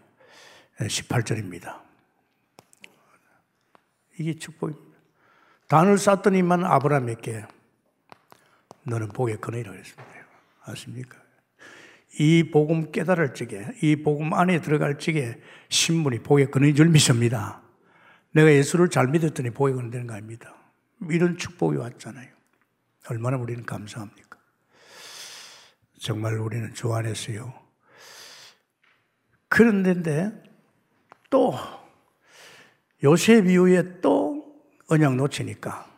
[0.79, 1.81] 18절입니다.
[4.19, 4.99] 이게 축복입니다.
[5.69, 7.47] 단을 쌌더니만 아브라함에게
[8.83, 10.15] 너는 복의 근이라고 했습니다.
[10.65, 11.17] 아십니까?
[12.21, 17.63] 이 복음 깨달을 적에, 이 복음 안에 들어갈 적에 신분이 복의 근인 줄 믿습니다.
[18.37, 20.55] 내가 예수를 잘 믿었더니 근이 되는 거 아닙니다.
[21.09, 22.29] 이런 축복이 왔잖아요.
[23.09, 24.39] 얼마나 우리는 감사합니까?
[25.99, 27.55] 정말 우리는 주 안에서요.
[29.49, 30.31] 그런데
[31.31, 31.55] 또
[33.05, 34.45] 요셉 이후에 또
[34.89, 35.91] 언약 놓치니까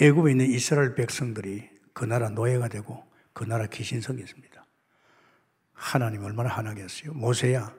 [0.00, 4.66] 애굽에 있는 이스라엘 백성들이 그 나라 노예가 되고 그 나라 귀신 성했습니다.
[5.72, 7.12] 하나님 얼마나 하나겠어요.
[7.12, 7.72] 모세야,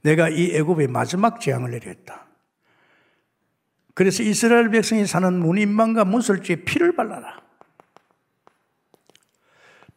[0.00, 2.29] 내가 이 애굽에 마지막 재앙을 내렸다.
[4.00, 7.38] 그래서 이스라엘 백성이 사는 문인방과 문설주에 피를 발라라.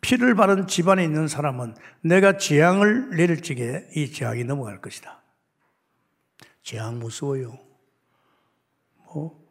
[0.02, 5.24] 피를 바른 집안에 있는 사람은 내가 재앙을 내릴 적에 이 재앙이 넘어갈 것이다.
[6.64, 7.58] 재앙 무서워요.
[9.06, 9.42] 뭐,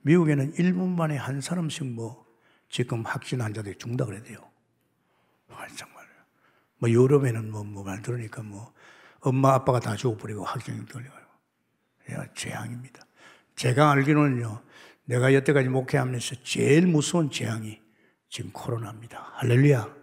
[0.00, 2.26] 미국에는 1분 만에 한 사람씩 뭐,
[2.68, 4.38] 지금 확진 환자들이 죽다 그래야 돼요.
[5.50, 6.04] 아, 정말.
[6.78, 8.74] 뭐, 유럽에는 뭐, 뭐, 말 들으니까 뭐,
[9.20, 11.20] 엄마, 아빠가 다 죽어버리고 확진이 들려요.
[12.10, 13.04] 야, 재앙입니다.
[13.60, 14.62] 제가 알기로는요,
[15.04, 17.78] 내가 여태까지 목회하면서 제일 무서운 재앙이
[18.30, 19.32] 지금 코로나입니다.
[19.34, 19.94] 할렐루야.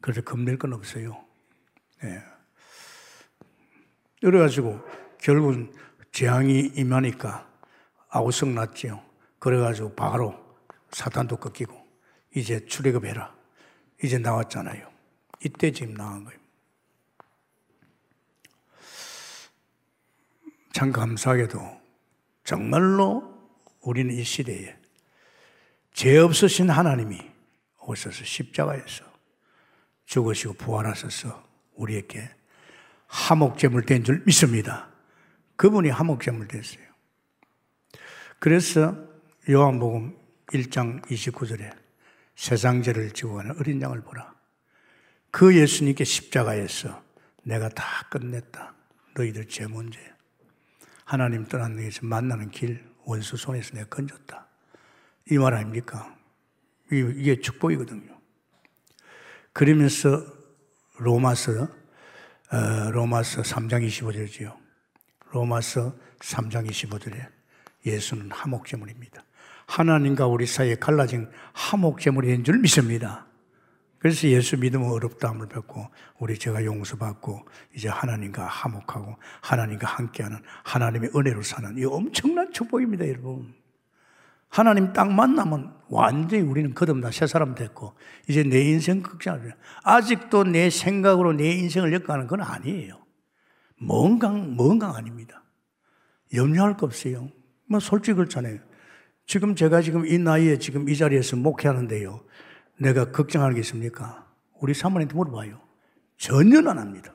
[0.00, 1.24] 그래서 겁낼 건 없어요.
[2.02, 2.20] 예.
[4.20, 4.80] 그래가지고,
[5.18, 5.72] 결국은
[6.10, 7.48] 재앙이 임하니까
[8.08, 9.00] 아우성 났지요.
[9.38, 10.34] 그래가지고 바로
[10.90, 11.72] 사탄도 꺾이고
[12.34, 13.32] 이제 출애굽해라.
[14.02, 14.90] 이제 나왔잖아요.
[15.44, 16.40] 이때 지금 나온 거예요.
[20.72, 21.79] 참 감사하게도
[22.50, 23.32] 정말로
[23.80, 24.76] 우리는 이 시대에
[25.92, 27.20] 죄 없으신 하나님이
[27.78, 29.04] 오셔서 십자가에서
[30.04, 32.28] 죽으시고 부활하셔서 우리에게
[33.06, 34.88] 하목제물 된 줄 믿습니다.
[35.54, 36.82] 그분이 하목제물 됐어요.
[38.40, 38.96] 그래서
[39.48, 41.72] 요한복음 1장 29절에
[42.34, 44.34] 세상죄를 지고 가는 어린 양을 보라.
[45.30, 47.00] 그 예수님께 십자가에서
[47.44, 48.74] 내가 다 끝냈다.
[49.14, 50.00] 너희들 죄 문제.
[51.10, 54.46] 하나님 떠난 너희에서 만나는 길 원수 손에서 내가 건졌다.
[55.28, 56.14] 이 말 아닙니까?
[56.92, 58.16] 이게 축복이거든요.
[59.52, 60.24] 그러면서
[60.98, 61.62] 로마서
[62.52, 64.56] 어, 로마서 3장 25절이지요.
[65.32, 67.26] 로마서 3장 25절에
[67.86, 69.24] 예수는 화목제물입니다.
[69.66, 73.26] 하나님과 우리 사이에 갈라진 화목제물인 줄 믿습니다.
[74.00, 75.86] 그래서 예수 믿으면 어렵다함을 뵙고
[76.18, 77.46] 우리 제가 용서받고
[77.76, 83.52] 이제 하나님과 화목하고 하나님과 함께하는 하나님의 은혜로 사는 이 엄청난 축복입니다, 여러분.
[84.48, 87.92] 하나님 딱 만나면 완전히 우리는 거듭나 새 사람 됐고
[88.26, 92.98] 이제 내 인생 극장을 아직도 내 생각으로 내 인생을 엮어가는 건 아니에요.
[93.76, 95.44] 뭔강, 뭔강 아닙니다.
[96.32, 97.28] 염려할 거 없어요.
[97.66, 98.60] 뭐 솔직히 그렇잖아요.
[99.26, 102.24] 지금 제가 지금 이 나이에 지금 이 자리에서 목회하는데요.
[102.80, 104.26] 내가 걱정하는 게 있습니까?
[104.58, 105.60] 우리 사모님한테 물어봐요.
[106.16, 107.14] 전혀 안 합니다.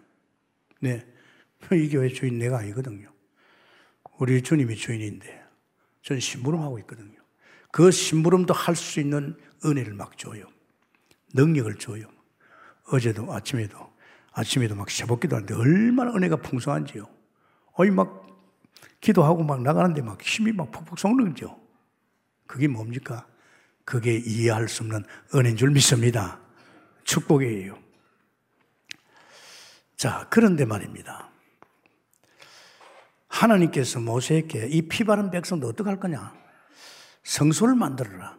[0.79, 1.05] 네.
[1.73, 3.11] 이 교회 주인 내가 아니거든요.
[4.19, 5.43] 우리 주님이 주인인데,
[6.03, 7.15] 저는 심부름하고 있거든요.
[7.71, 9.35] 그 심부름도 할 수 있는
[9.65, 10.45] 은혜를 막 줘요.
[11.33, 12.07] 능력을 줘요.
[12.91, 13.91] 어제도 아침에도
[14.31, 17.09] 아침에도 막 새벽 기도하는데 얼마나 은혜가 풍성한지요.
[17.73, 18.27] 어이 막
[19.01, 21.59] 기도하고 막 나가는데 막 힘이 막 푹푹 솟는 거죠.
[22.45, 23.27] 그게 뭡니까?
[23.85, 26.39] 그게 이해할 수 없는 은혜인 줄 믿습니다.
[27.03, 27.77] 축복이에요.
[29.95, 31.29] 자, 그런데 말입니다.
[33.27, 36.33] 하나님께서 모세에게 이 피바른 백성도 어떡할 거냐?
[37.23, 38.37] 성소를 만들어라.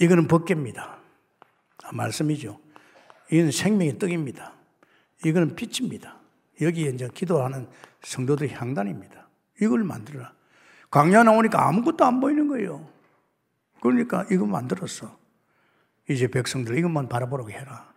[0.00, 0.98] 이거는 법계입니다.
[1.92, 2.58] 말씀이죠.
[3.30, 4.54] 이건 생명의 떡입니다.
[5.24, 6.16] 이거는 빛입니다.
[6.60, 7.68] 여기에 이제 기도하는
[8.02, 9.28] 성도들의 향단입니다.
[9.60, 10.32] 이걸 만들어라.
[10.90, 12.88] 광야 나오니까 아무것도 안 보이는 거예요.
[13.80, 15.18] 그러니까 이거 만들었어.
[16.08, 17.92] 이제 백성들 이것만 바라보라고 해라.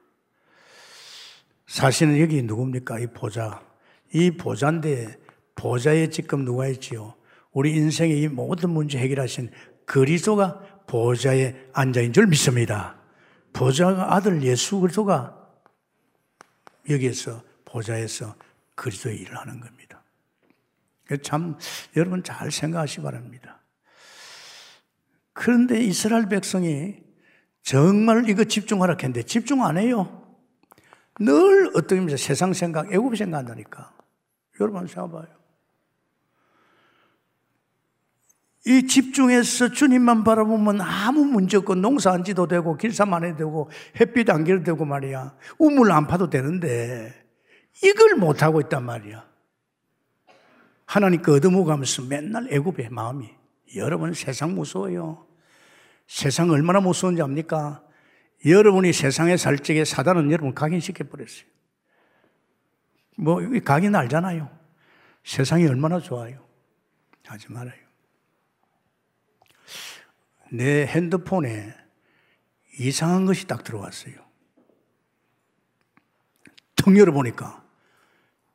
[1.67, 2.99] 사실은 여기 누굽니까?
[2.99, 3.61] 이 보좌.
[4.13, 5.17] 이 보좌인데
[5.55, 7.15] 보좌에 지금 누가 있지요?
[7.51, 9.51] 우리 인생의 이 모든 문제 해결하신
[9.85, 12.97] 그리스도가 보좌에 앉아있는 줄 믿습니다.
[13.53, 15.39] 보좌가 아들 예수 그리스도가
[16.89, 18.35] 여기에서 보좌에서
[18.75, 20.03] 그리스도의 일을 하는 겁니다.
[21.21, 21.57] 참
[21.95, 23.62] 여러분 잘 생각하시 기 바랍니다.
[25.33, 27.03] 그런데 이스라엘 백성이
[27.63, 30.21] 정말 이거 집중하라 했는데 집중 안 해요.
[31.19, 33.93] 늘 어떻게 보면 세상 생각, 애굽 생각한다니까.
[34.59, 35.27] 여러분 생각봐요.
[38.65, 43.69] 이 집중해서 주님만 바라보면 아무 문제 없고 농사 안 지도 되고 길사만 해도 되고
[43.99, 45.35] 햇빛 안 길어도 되고 말이야.
[45.59, 47.13] 우물 안 파도 되는데
[47.83, 49.27] 이걸 못하고 있단 말이야.
[50.85, 53.42] 하나님께 얻어먹으면서 맨날 애굽의 마음이
[53.75, 55.27] 여러분 세상 무서워요.
[56.07, 57.83] 세상 얼마나 무서운지 압니까?
[58.45, 61.45] 여러분이 세상에 살 적에 사단은 여러분 각인시켜 버렸어요.
[63.17, 64.49] 뭐 각인 알잖아요.
[65.23, 66.45] 세상이 얼마나 좋아요.
[67.25, 67.81] 하지 말아요.
[70.51, 71.73] 내 핸드폰에
[72.79, 74.15] 이상한 것이 딱 들어왔어요.
[76.75, 77.63] 턱 열어보니까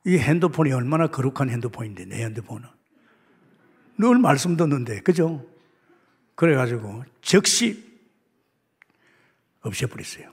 [0.05, 2.78] 이 핸드폰이 얼마나 거룩한 핸드폰인데, 내 핸드폰은.
[3.99, 5.45] 늘 말씀 듣는데, 그죠?
[6.37, 7.85] 그래가지고 즉시
[9.61, 10.33] 없애버렸어요.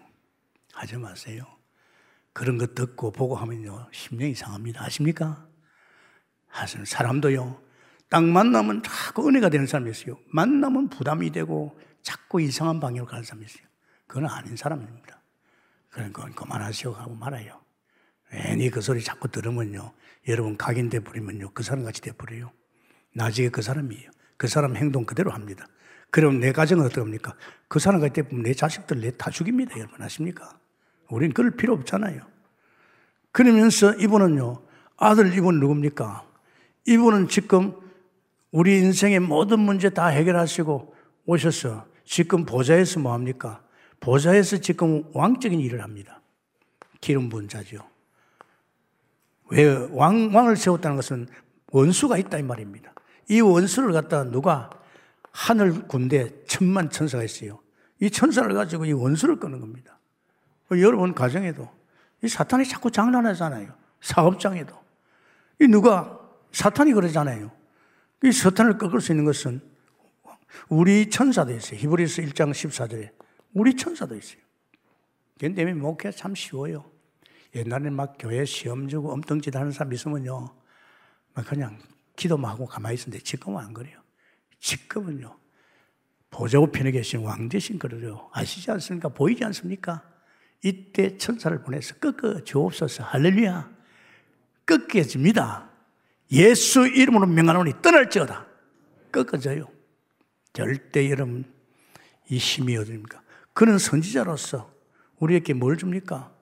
[0.73, 1.45] 하지 마세요.
[2.31, 4.83] 그런 거 듣고 보고 하면요, 심령이 상합니다.
[4.83, 5.47] 아십니까?
[6.47, 7.61] 하시는 사람도요,
[8.09, 10.19] 딱 만나면 자꾸 은혜가 되는 사람이 있어요.
[10.27, 13.65] 만나면 부담이 되고 자꾸 이상한 방향으로 가는 사람이 있어요.
[14.05, 15.21] 그건 아닌 사람입니다.
[15.89, 17.61] 그러니까 그만하시오 하고 말아요.
[18.29, 19.93] 괜히 그 소리 자꾸 들으면요,
[20.27, 22.51] 여러분 각인돼 버리면요, 그 사람 같이 돼 버려요.
[23.15, 24.11] 나중에 그 사람이에요.
[24.37, 25.65] 그 사람 행동 그대로 합니다.
[26.11, 27.33] 그럼 내 가정은 어떡합니까?
[27.67, 29.77] 그 사람 같을 때 보면 내 자식들 내 다 죽입니다.
[29.79, 30.57] 여러분 아십니까?
[31.09, 32.21] 우린 그럴 필요 없잖아요.
[33.31, 34.61] 그러면서 이분은요,
[34.97, 36.25] 아들 이분 누굽니까?
[36.87, 37.73] 이분은 지금
[38.51, 40.95] 우리 인생의 모든 문제 다 해결하시고
[41.25, 43.61] 오셔서 지금 보좌에서 뭐 합니까?
[43.99, 46.21] 보좌에서 지금 왕적인 일을 합니다.
[47.01, 47.79] 기름 부은 자죠.
[49.49, 51.27] 왜 왕, 왕을 세웠다는 것은
[51.71, 52.94] 원수가 있다 이 말입니다.
[53.29, 54.69] 이 원수를 갖다가 누가
[55.31, 57.59] 하늘 군대 천만 천사가 있어요.
[57.99, 59.99] 이 천사를 가지고 이 원수를 끄는 겁니다.
[60.71, 61.69] 여러분 가정에도
[62.23, 63.73] 이 사탄이 자꾸 장난하잖아요.
[64.01, 64.75] 사업장에도.
[65.61, 66.19] 이 누가
[66.51, 67.51] 사탄이 그러잖아요.
[68.23, 69.61] 이 사탄을 꺾을 수 있는 것은
[70.69, 71.79] 우리 천사도 있어요.
[71.79, 73.11] 히브리서 1장 14절에
[73.53, 74.41] 우리 천사도 있어요.
[75.37, 76.85] 때문에 목회 참 쉬워요.
[77.53, 80.49] 옛날에 막 교회 시험 주고 엉뚱짓 하는 사람 있으면요.
[81.33, 81.77] 막 그냥
[82.15, 83.99] 기도만 하고 가만히 있었는데 지금은 안 그래요.
[84.59, 85.37] 지금은요.
[86.29, 88.29] 보좌 우편에 계신 왕 대신 그러죠.
[88.33, 89.09] 아시지 않습니까?
[89.09, 90.03] 보이지 않습니까?
[90.63, 93.03] 이때 천사를 보내서 꺾어 주옵소서.
[93.03, 93.73] 할렐루야.
[94.65, 95.69] 꺾여집니다.
[96.31, 98.47] 예수 이름으로 명하노니 떠날지어다.
[99.11, 99.69] 꺾어져요.
[100.53, 101.45] 절대 여러분
[102.29, 103.21] 이 힘이 어딥니까?
[103.53, 104.73] 그는 선지자로서
[105.19, 106.34] 우리에게 뭘 줍니까?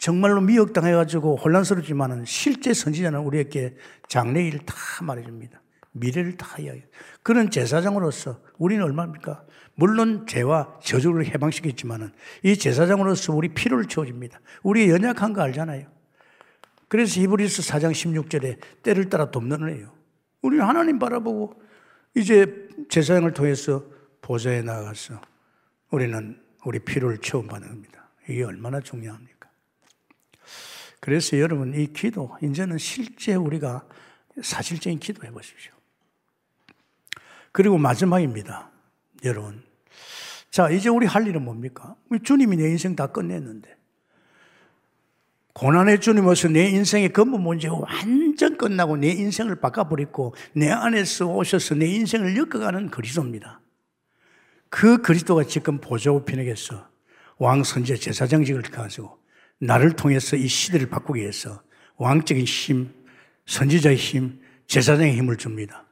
[0.00, 3.76] 정말로 미혹당해가지고 혼란스럽지만은 실제 선지자는 우리에게
[4.08, 5.60] 장래일 다 말해줍니다.
[5.92, 6.82] 미래를 다 이야기.
[7.22, 9.44] 그런 제사장으로서 우리는 얼마입니까?
[9.74, 14.40] 물론 죄와 저주를 해방시켰지만은 이 제사장으로서 우리 필요를 채워줍니다.
[14.62, 15.86] 우리 연약한 거 알잖아요.
[16.88, 19.92] 그래서 히브리서 4장 16절에 때를 따라 돕는 애요.
[20.40, 21.60] 우리는 하나님 바라보고
[22.16, 23.84] 이제 제사장을 통해서
[24.22, 25.20] 보좌에 나가서
[25.90, 28.08] 우리는 우리 필요를 채워받는 겁니다.
[28.26, 29.39] 이게 얼마나 중요합니까?
[31.00, 33.84] 그래서 여러분 이 기도 이제는 실제 우리가
[34.42, 35.72] 사실적인 기도 해 보십시오.
[37.52, 38.70] 그리고 마지막입니다.
[39.24, 39.62] 여러분.
[40.50, 41.96] 자, 이제 우리 할 일은 뭡니까?
[42.22, 43.76] 주님이 내 인생 다 끝냈는데.
[45.52, 51.86] 고난의 주님으로서 내 인생의 근본 문제가 완전 끝나고 내 인생을 바꿔버리고 내 안에서 오셔서 내
[51.86, 53.60] 인생을 엮어가는 그리스도입니다.
[54.68, 56.88] 그 그리스도가 지금 보좌 우편에게서
[57.38, 59.19] 왕 선제 제사장직을 가지고
[59.60, 61.62] 나를 통해서 이 시대를 바꾸기 위해서
[61.96, 62.92] 왕적인 힘,
[63.46, 65.84] 선지자의 힘, 제사장의 힘을 줍니다.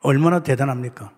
[0.00, 1.14] 얼마나 대단합니까?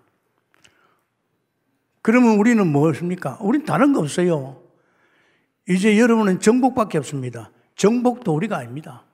[2.03, 3.39] 그러면 우리는 무엇입니까?
[3.41, 4.62] 우리는 다른 거 없어요.
[5.68, 7.51] 이제 여러분은 정복밖에 없습니다.
[7.77, 9.05] 정복도 우리가 아닙니다.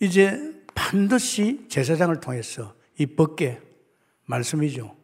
[0.00, 3.60] 이제 반드시 제사장을 통해서 이 법계
[4.26, 4.94] 말씀이죠.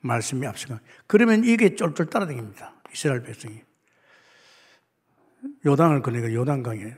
[0.00, 0.80] 말씀이 앞서가.
[1.06, 2.74] 그러면 이게 쫄쫄 따라다닙니다.
[2.92, 3.65] 이스라엘 백성이.
[5.64, 6.94] 요단을 거니까 요단강에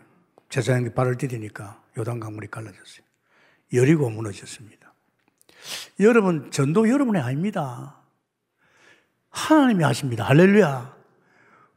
[0.49, 3.05] 제사장이 발을 디디니까 요단강 물이 갈라졌어요.
[3.73, 4.95] 여리고 무너졌습니다.
[6.01, 7.97] 여러분, 전도 여러분이 아닙니다.
[9.31, 10.25] 하나님이 하십니다.
[10.25, 10.97] 할렐루야.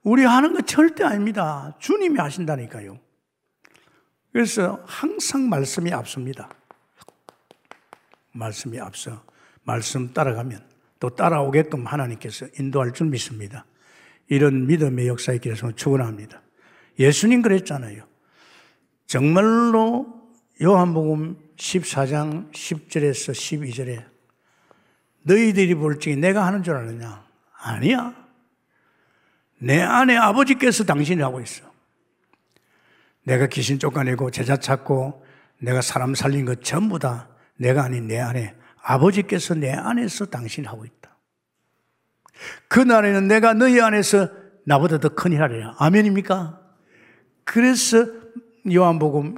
[0.04, 1.76] 우리 하는 거 절대 아닙니다.
[1.80, 3.00] 주님이 하신다니까요.
[4.32, 6.50] 그래서 항상 말씀이 앞섭니다.
[8.32, 9.24] 말씀이 앞서
[9.64, 10.66] 말씀 따라가면
[11.00, 13.66] 또 따라오게끔 하나님께서 인도할 줄 믿습니다.
[14.28, 16.42] 이런 믿음의 역사의 길에서 축원합니다.
[17.02, 18.04] 예수님 그랬잖아요.
[19.08, 20.08] 정말로
[20.62, 24.06] 요한복음 14장 10절에서 12절에
[25.24, 27.24] 너희들이 볼 적에 내가 하는 줄 아느냐?
[27.60, 28.14] 아니야.
[29.60, 31.70] 내 안에 아버지께서 당신이 하고 있어.
[33.24, 35.24] 내가 귀신 쫓아내고 제자 찾고
[35.60, 40.86] 내가 사람 살린 것 전부 다 내가 아닌 내 안에 아버지께서 내 안에서 당신이 하고
[40.86, 41.16] 있다.
[42.68, 44.30] 그날에는 내가 너희 안에서
[44.66, 45.76] 나보다 더 큰 일 하리라.
[45.78, 46.61] 아멘입니까?
[47.44, 48.06] 그래서
[48.72, 49.38] 요한복음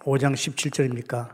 [0.00, 1.30] 5장 17절입니까?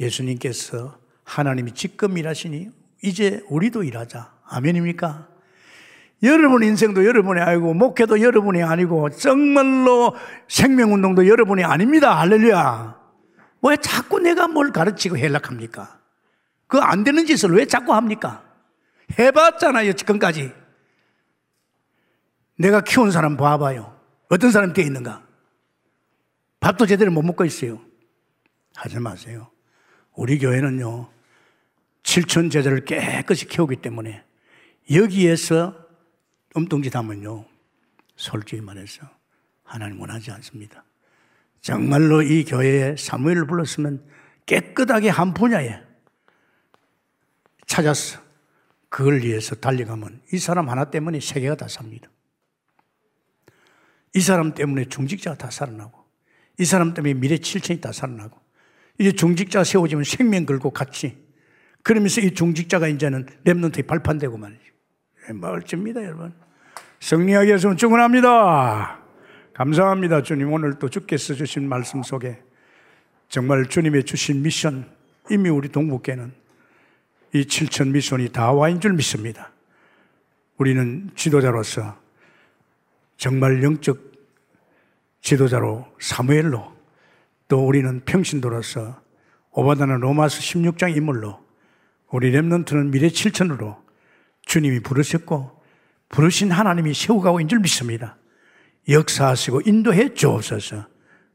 [0.00, 2.70] 예수님께서 하나님이 지금 일하시니
[3.02, 4.32] 이제 우리도 일하자.
[4.44, 5.28] 아멘입니까?
[6.22, 10.16] 여러분 인생도 여러분이 아니고 목회도 여러분이 아니고 정말로
[10.48, 12.18] 생명운동도 여러분이 아닙니다.
[12.18, 12.98] 할렐루야.
[13.62, 15.98] 왜 자꾸 내가 뭘 가르치고 연락합니까?
[16.66, 18.42] 그 안 되는 짓을 왜 자꾸 합니까?
[19.18, 20.52] 해봤잖아요, 지금까지.
[22.58, 23.97] 내가 키운 사람 봐봐요.
[24.28, 25.26] 어떤 사람이 되어 있는가?
[26.60, 27.80] 밥도 제대로 못 먹고 있어요.
[28.74, 29.50] 하지 마세요.
[30.14, 31.10] 우리 교회는요,
[32.02, 34.24] 7천 제자를 깨끗이 키우기 때문에
[34.92, 35.76] 여기에서
[36.54, 37.44] 엉뚱짓 하면요,
[38.16, 39.08] 솔직히 말해서
[39.62, 40.84] 하나님 원하지 않습니다.
[41.60, 44.04] 정말로 이 교회에 사무엘을 불렀으면
[44.46, 45.82] 깨끗하게 한 분야에
[47.66, 48.20] 찾았어.
[48.88, 52.08] 그걸 위해서 달려가면 이 사람 하나 때문에 세계가 다 삽니다.
[54.14, 56.04] 이 사람 때문에 중직자가 다 살아나고,
[56.58, 58.38] 이 사람 때문에 미래 칠천이 다 살아나고,
[58.98, 61.16] 이제 중직자 세워지면 생명 걸고 같이,
[61.82, 64.62] 그러면서 이 중직자가 이제는 랩런트에 발판되고 말이죠.
[65.34, 66.32] 멀쩡입니다, 여러분.
[67.00, 69.00] 승리하게 해서 축원합니다.
[69.54, 70.52] 감사합니다, 주님.
[70.52, 72.42] 오늘 또 주께서 주신 말씀 속에
[73.28, 74.90] 정말 주님의 주신 미션,
[75.30, 76.32] 이미 우리 동북계는
[77.34, 79.52] 이 7천 미션이 다 와인 줄 믿습니다.
[80.56, 81.98] 우리는 지도자로서
[83.18, 83.98] 정말 영적
[85.20, 86.72] 지도자로 사무엘로
[87.48, 89.02] 또 우리는 평신도로서
[89.50, 91.38] 오바다는 로마서 16장 인물로
[92.10, 93.76] 우리 렘넌트는 미래 7천으로
[94.42, 95.60] 주님이 부르셨고
[96.08, 98.16] 부르신 하나님이 세워가고 있는 줄 믿습니다.
[98.88, 100.86] 역사하시고 인도해 주옵소서.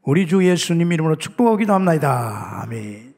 [0.03, 2.61] 우리 주 예수님 이름으로 축복하기도 합니다.
[2.63, 3.12] 아멘.